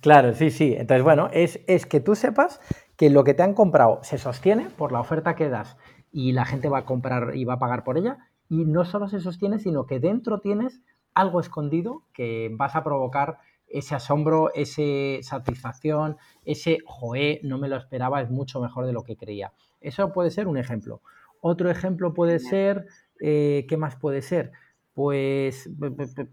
claro, 0.00 0.34
sí, 0.34 0.50
sí. 0.50 0.74
Entonces, 0.76 1.02
bueno, 1.02 1.30
es, 1.32 1.60
es 1.66 1.86
que 1.86 2.00
tú 2.00 2.14
sepas 2.14 2.60
que 2.96 3.10
lo 3.10 3.24
que 3.24 3.34
te 3.34 3.42
han 3.42 3.54
comprado 3.54 4.00
se 4.02 4.18
sostiene 4.18 4.66
por 4.66 4.92
la 4.92 5.00
oferta 5.00 5.34
que 5.34 5.48
das 5.48 5.76
y 6.12 6.32
la 6.32 6.44
gente 6.44 6.68
va 6.68 6.78
a 6.78 6.84
comprar 6.84 7.34
y 7.34 7.44
va 7.44 7.54
a 7.54 7.58
pagar 7.58 7.82
por 7.82 7.98
ella 7.98 8.18
y 8.48 8.64
no 8.64 8.84
solo 8.84 9.08
se 9.08 9.20
sostiene, 9.20 9.58
sino 9.58 9.86
que 9.86 10.00
dentro 10.00 10.40
tienes 10.40 10.80
algo 11.14 11.40
escondido 11.40 12.02
que 12.12 12.50
vas 12.52 12.76
a 12.76 12.84
provocar 12.84 13.38
ese 13.66 13.94
asombro, 13.94 14.52
esa 14.54 14.82
satisfacción, 15.22 16.16
ese, 16.44 16.78
joe, 16.84 17.40
no 17.42 17.58
me 17.58 17.68
lo 17.68 17.76
esperaba, 17.76 18.20
es 18.20 18.30
mucho 18.30 18.60
mejor 18.60 18.86
de 18.86 18.92
lo 18.92 19.02
que 19.02 19.16
creía. 19.16 19.52
Eso 19.80 20.12
puede 20.12 20.30
ser 20.30 20.46
un 20.46 20.58
ejemplo. 20.58 21.02
Otro 21.40 21.70
ejemplo 21.70 22.14
puede 22.14 22.38
ser, 22.38 22.86
eh, 23.20 23.66
¿qué 23.68 23.76
más 23.76 23.96
puede 23.96 24.22
ser? 24.22 24.52
Pues, 24.94 25.68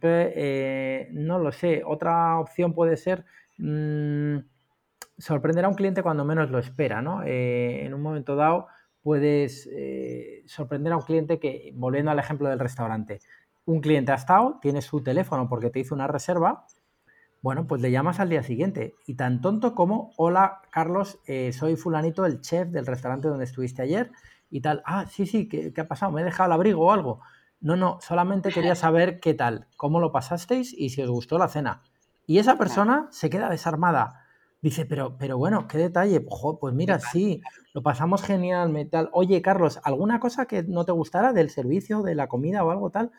eh, 0.03 1.09
no 1.11 1.39
lo 1.39 1.51
sé. 1.51 1.81
Otra 1.85 2.39
opción 2.39 2.73
puede 2.73 2.95
ser 2.95 3.25
mm, 3.57 4.37
sorprender 5.17 5.65
a 5.65 5.69
un 5.69 5.75
cliente 5.75 6.03
cuando 6.03 6.25
menos 6.25 6.49
lo 6.51 6.59
espera, 6.59 7.01
¿no? 7.01 7.23
Eh, 7.23 7.85
en 7.85 7.93
un 7.93 8.01
momento 8.01 8.35
dado, 8.35 8.67
puedes 9.01 9.67
eh, 9.71 10.43
sorprender 10.45 10.93
a 10.93 10.97
un 10.97 11.03
cliente 11.03 11.39
que, 11.39 11.71
volviendo 11.75 12.11
al 12.11 12.19
ejemplo 12.19 12.49
del 12.49 12.59
restaurante, 12.59 13.19
un 13.65 13.81
cliente 13.81 14.11
ha 14.11 14.15
estado, 14.15 14.59
tiene 14.61 14.81
su 14.81 15.01
teléfono 15.01 15.47
porque 15.47 15.69
te 15.69 15.79
hizo 15.79 15.95
una 15.95 16.07
reserva, 16.07 16.65
bueno, 17.41 17.65
pues 17.65 17.81
le 17.81 17.89
llamas 17.89 18.19
al 18.19 18.29
día 18.29 18.43
siguiente 18.43 18.93
y 19.07 19.15
tan 19.15 19.41
tonto 19.41 19.73
como, 19.73 20.11
hola 20.17 20.61
Carlos, 20.71 21.19
eh, 21.25 21.51
soy 21.53 21.75
fulanito, 21.75 22.25
el 22.25 22.41
chef 22.41 22.69
del 22.69 22.85
restaurante 22.85 23.27
donde 23.27 23.45
estuviste 23.45 23.81
ayer 23.81 24.11
y 24.49 24.61
tal, 24.61 24.83
ah, 24.85 25.05
sí, 25.07 25.25
sí, 25.25 25.47
¿qué, 25.47 25.73
¿qué, 25.73 25.81
ha 25.81 25.87
pasado? 25.87 26.11
¿Me 26.11 26.21
he 26.21 26.25
dejado 26.25 26.47
el 26.47 26.53
abrigo 26.53 26.85
o 26.85 26.91
algo? 26.91 27.21
No, 27.59 27.75
no, 27.75 27.99
solamente 28.01 28.51
quería 28.51 28.75
saber 28.75 29.19
qué 29.19 29.33
tal, 29.33 29.67
cómo 29.77 29.99
lo 29.99 30.11
pasasteis 30.11 30.73
y 30.73 30.89
si 30.89 31.01
os 31.01 31.09
gustó 31.09 31.37
la 31.37 31.47
cena. 31.47 31.83
Y 32.27 32.39
esa 32.39 32.57
persona 32.57 33.07
se 33.11 33.29
queda 33.29 33.49
desarmada 33.49 34.25
Dice, 34.61 34.85
pero, 34.85 35.17
pero 35.17 35.39
bueno, 35.39 35.67
qué 35.67 35.79
detalle. 35.79 36.23
pues 36.59 36.73
mira, 36.75 36.99
sí, 36.99 37.41
lo 37.73 37.81
pasamos 37.81 38.21
genial, 38.21 38.69
metal. 38.69 39.09
Oye, 39.11 39.41
Carlos, 39.41 39.79
¿alguna 39.83 40.19
cosa 40.19 40.45
que 40.45 40.61
no 40.61 40.85
te 40.85 40.91
gustara 40.91 41.33
del 41.33 41.49
servicio, 41.49 42.03
de 42.03 42.13
la 42.13 42.27
comida 42.27 42.63
o 42.63 42.69
algo 42.69 42.91
tal? 42.91 43.11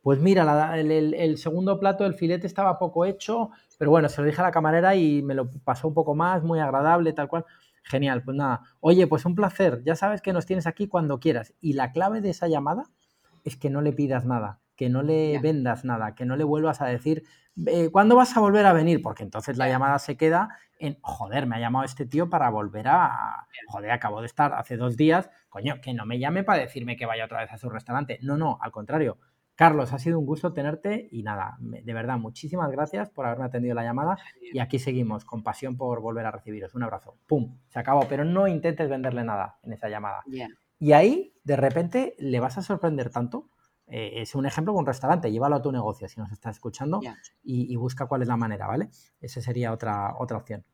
Pues 0.00 0.20
mira, 0.20 0.78
el, 0.80 1.36
segundo 1.36 1.78
plato, 1.78 2.06
el 2.06 2.14
filete 2.14 2.46
estaba 2.46 2.78
poco 2.78 3.04
hecho, 3.04 3.50
pero 3.76 3.90
bueno, 3.90 4.08
se 4.08 4.22
lo 4.22 4.26
dije 4.26 4.40
a 4.40 4.44
la 4.44 4.52
camarera 4.52 4.94
y 4.94 5.22
me 5.22 5.34
lo 5.34 5.50
pasó 5.64 5.88
un 5.88 5.94
poco 5.94 6.14
más, 6.14 6.42
muy 6.42 6.60
agradable, 6.60 7.12
tal 7.12 7.28
cual. 7.28 7.44
Genial, 7.82 8.22
pues 8.22 8.36
nada. 8.36 8.62
Oye, 8.80 9.06
pues 9.06 9.26
un 9.26 9.34
placer, 9.34 9.82
ya 9.84 9.96
sabes 9.96 10.22
que 10.22 10.32
nos 10.32 10.46
tienes 10.46 10.66
aquí 10.66 10.88
cuando 10.88 11.20
quieras. 11.20 11.54
Y 11.60 11.74
la 11.74 11.92
clave 11.92 12.20
de 12.20 12.30
esa 12.30 12.48
llamada 12.48 12.84
es 13.44 13.56
que 13.56 13.68
no 13.68 13.82
le 13.82 13.92
pidas 13.92 14.24
nada, 14.24 14.60
que 14.76 14.88
no 14.88 15.02
le 15.02 15.38
vendas 15.40 15.84
nada, 15.84 16.14
que 16.14 16.24
no 16.24 16.36
le 16.36 16.44
vuelvas 16.44 16.80
a 16.80 16.86
decir, 16.86 17.24
eh, 17.66 17.90
¿cuándo 17.90 18.16
vas 18.16 18.36
a 18.36 18.40
volver 18.40 18.66
a 18.66 18.72
venir? 18.72 19.02
Porque 19.02 19.22
entonces 19.22 19.56
la 19.56 19.68
llamada 19.68 19.98
se 19.98 20.16
queda 20.16 20.50
en, 20.78 20.98
joder, 21.00 21.46
me 21.46 21.56
ha 21.56 21.60
llamado 21.60 21.84
este 21.84 22.06
tío 22.06 22.28
para 22.28 22.50
volver 22.50 22.86
a, 22.88 23.46
joder, 23.68 23.90
acabo 23.90 24.20
de 24.20 24.26
estar 24.26 24.52
hace 24.54 24.76
dos 24.76 24.96
días, 24.96 25.30
coño, 25.48 25.80
que 25.80 25.94
no 25.94 26.04
me 26.04 26.18
llame 26.18 26.44
para 26.44 26.60
decirme 26.60 26.96
que 26.96 27.06
vaya 27.06 27.24
otra 27.24 27.40
vez 27.40 27.52
a 27.52 27.58
su 27.58 27.70
restaurante. 27.70 28.18
No, 28.22 28.36
no, 28.36 28.58
al 28.60 28.70
contrario. 28.70 29.18
Carlos, 29.54 29.94
ha 29.94 29.98
sido 29.98 30.18
un 30.18 30.26
gusto 30.26 30.52
tenerte 30.52 31.08
y 31.10 31.22
nada, 31.22 31.56
de 31.58 31.94
verdad, 31.94 32.18
muchísimas 32.18 32.70
gracias 32.70 33.08
por 33.08 33.24
haberme 33.24 33.46
atendido 33.46 33.74
la 33.74 33.84
llamada 33.84 34.18
y 34.52 34.58
aquí 34.58 34.78
seguimos 34.78 35.24
con 35.24 35.42
pasión 35.42 35.78
por 35.78 36.02
volver 36.02 36.26
a 36.26 36.30
recibiros. 36.30 36.74
Un 36.74 36.82
abrazo. 36.82 37.16
¡Pum! 37.26 37.56
Se 37.68 37.78
acabó, 37.78 38.06
pero 38.06 38.22
no 38.22 38.46
intentes 38.48 38.90
venderle 38.90 39.24
nada 39.24 39.58
en 39.62 39.72
esa 39.72 39.88
llamada. 39.88 40.22
Y 40.78 40.92
ahí, 40.92 41.32
de 41.42 41.56
repente, 41.56 42.14
le 42.18 42.38
vas 42.38 42.58
a 42.58 42.62
sorprender 42.62 43.08
tanto 43.08 43.48
eh, 43.88 44.22
es 44.22 44.34
un 44.34 44.46
ejemplo 44.46 44.72
con 44.72 44.80
un 44.80 44.86
restaurante, 44.86 45.30
llévalo 45.30 45.56
a 45.56 45.62
tu 45.62 45.70
negocio 45.70 46.08
si 46.08 46.18
nos 46.18 46.32
estás 46.32 46.56
escuchando 46.56 47.00
y, 47.42 47.74
busca 47.76 48.06
cuál 48.06 48.22
es 48.22 48.28
la 48.28 48.36
manera, 48.36 48.66
¿vale? 48.66 48.88
Esa 49.20 49.40
sería 49.40 49.72
otra, 49.72 50.16
otra 50.18 50.36
opción. 50.38 50.64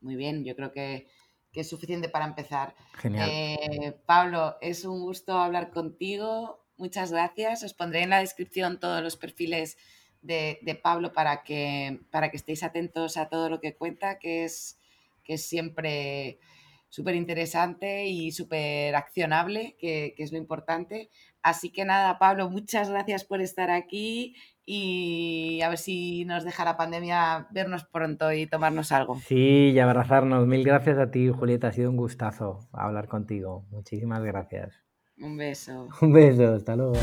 Muy 0.00 0.16
bien, 0.16 0.44
yo 0.44 0.54
creo 0.54 0.72
que, 0.72 1.08
es 1.52 1.70
suficiente 1.70 2.10
para 2.10 2.26
empezar. 2.26 2.74
Genial. 2.98 3.30
Eh, 3.32 3.98
Pablo, 4.04 4.56
es 4.60 4.84
un 4.84 5.00
gusto 5.00 5.38
hablar 5.38 5.70
contigo. 5.70 6.66
Muchas 6.76 7.12
gracias. 7.12 7.62
Os 7.62 7.72
pondré 7.72 8.02
en 8.02 8.10
la 8.10 8.20
descripción 8.20 8.78
todos 8.78 9.02
los 9.02 9.16
perfiles 9.16 9.78
de, 10.20 10.80
Pablo 10.82 11.14
para 11.14 11.42
que, 11.44 12.00
para 12.10 12.30
que 12.30 12.36
estéis 12.36 12.62
atentos 12.62 13.16
a 13.16 13.30
todo 13.30 13.48
lo 13.48 13.58
que 13.60 13.74
cuenta, 13.74 14.18
que 14.18 14.44
es, 14.44 14.78
que 15.24 15.34
es 15.34 15.46
siempre 15.46 16.40
súper 16.88 17.14
interesante 17.14 18.06
y 18.06 18.32
súper 18.32 18.94
accionable, 18.94 19.76
que, 19.78 20.14
que, 20.16 20.22
es 20.22 20.32
lo 20.32 20.38
importante. 20.38 21.10
Así 21.42 21.70
que 21.70 21.84
nada, 21.84 22.18
Pablo, 22.18 22.50
muchas 22.50 22.90
gracias 22.90 23.24
por 23.24 23.40
estar 23.40 23.70
aquí 23.70 24.34
y 24.68 25.60
a 25.62 25.68
ver 25.68 25.78
si 25.78 26.24
nos 26.24 26.44
deja 26.44 26.64
la 26.64 26.76
pandemia 26.76 27.46
vernos 27.52 27.84
pronto 27.84 28.32
y 28.32 28.46
tomarnos 28.46 28.90
algo. 28.90 29.18
Sí, 29.20 29.70
y 29.72 29.78
abrazarnos. 29.78 30.46
Mil 30.46 30.64
gracias 30.64 30.98
a 30.98 31.10
ti, 31.10 31.28
Julieta. 31.28 31.68
Ha 31.68 31.72
sido 31.72 31.90
un 31.90 31.96
gustazo 31.96 32.68
hablar 32.72 33.06
contigo. 33.06 33.64
Muchísimas 33.70 34.22
gracias. 34.24 34.74
Un 35.18 35.36
beso. 35.36 35.88
Un 36.00 36.12
beso, 36.12 36.54
hasta 36.54 36.74
luego. 36.74 36.94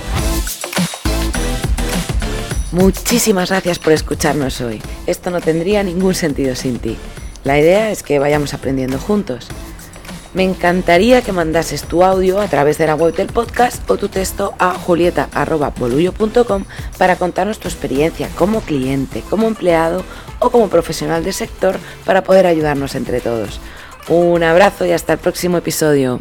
Muchísimas 2.73 3.49
gracias 3.49 3.79
por 3.79 3.93
escucharnos 3.93 4.59
hoy. 4.59 4.81
Esto 5.07 5.29
no 5.29 5.39
tendría 5.39 5.83
ningún 5.83 6.15
sentido 6.15 6.55
sin 6.55 6.79
ti. 6.79 6.97
La 7.43 7.59
idea 7.59 7.91
es 7.91 8.03
que 8.03 8.19
vayamos 8.19 8.53
aprendiendo 8.53 8.97
juntos. 8.97 9.47
Me 10.33 10.43
encantaría 10.43 11.21
que 11.21 11.31
mandases 11.31 11.83
tu 11.83 12.03
audio 12.03 12.41
a 12.41 12.47
través 12.47 12.79
de 12.79 12.87
la 12.87 12.95
web 12.95 13.15
del 13.15 13.27
podcast 13.27 13.87
o 13.89 13.97
tu 13.97 14.09
texto 14.09 14.53
a 14.57 14.73
julieta.bolullo.com 14.73 16.65
para 16.97 17.17
contarnos 17.17 17.59
tu 17.59 17.67
experiencia 17.67 18.29
como 18.35 18.61
cliente, 18.61 19.21
como 19.29 19.47
empleado 19.47 20.03
o 20.39 20.49
como 20.49 20.69
profesional 20.69 21.23
del 21.23 21.33
sector 21.33 21.77
para 22.03 22.23
poder 22.23 22.47
ayudarnos 22.47 22.95
entre 22.95 23.21
todos. 23.21 23.59
Un 24.09 24.43
abrazo 24.43 24.85
y 24.87 24.91
hasta 24.91 25.13
el 25.13 25.19
próximo 25.19 25.57
episodio. 25.57 26.19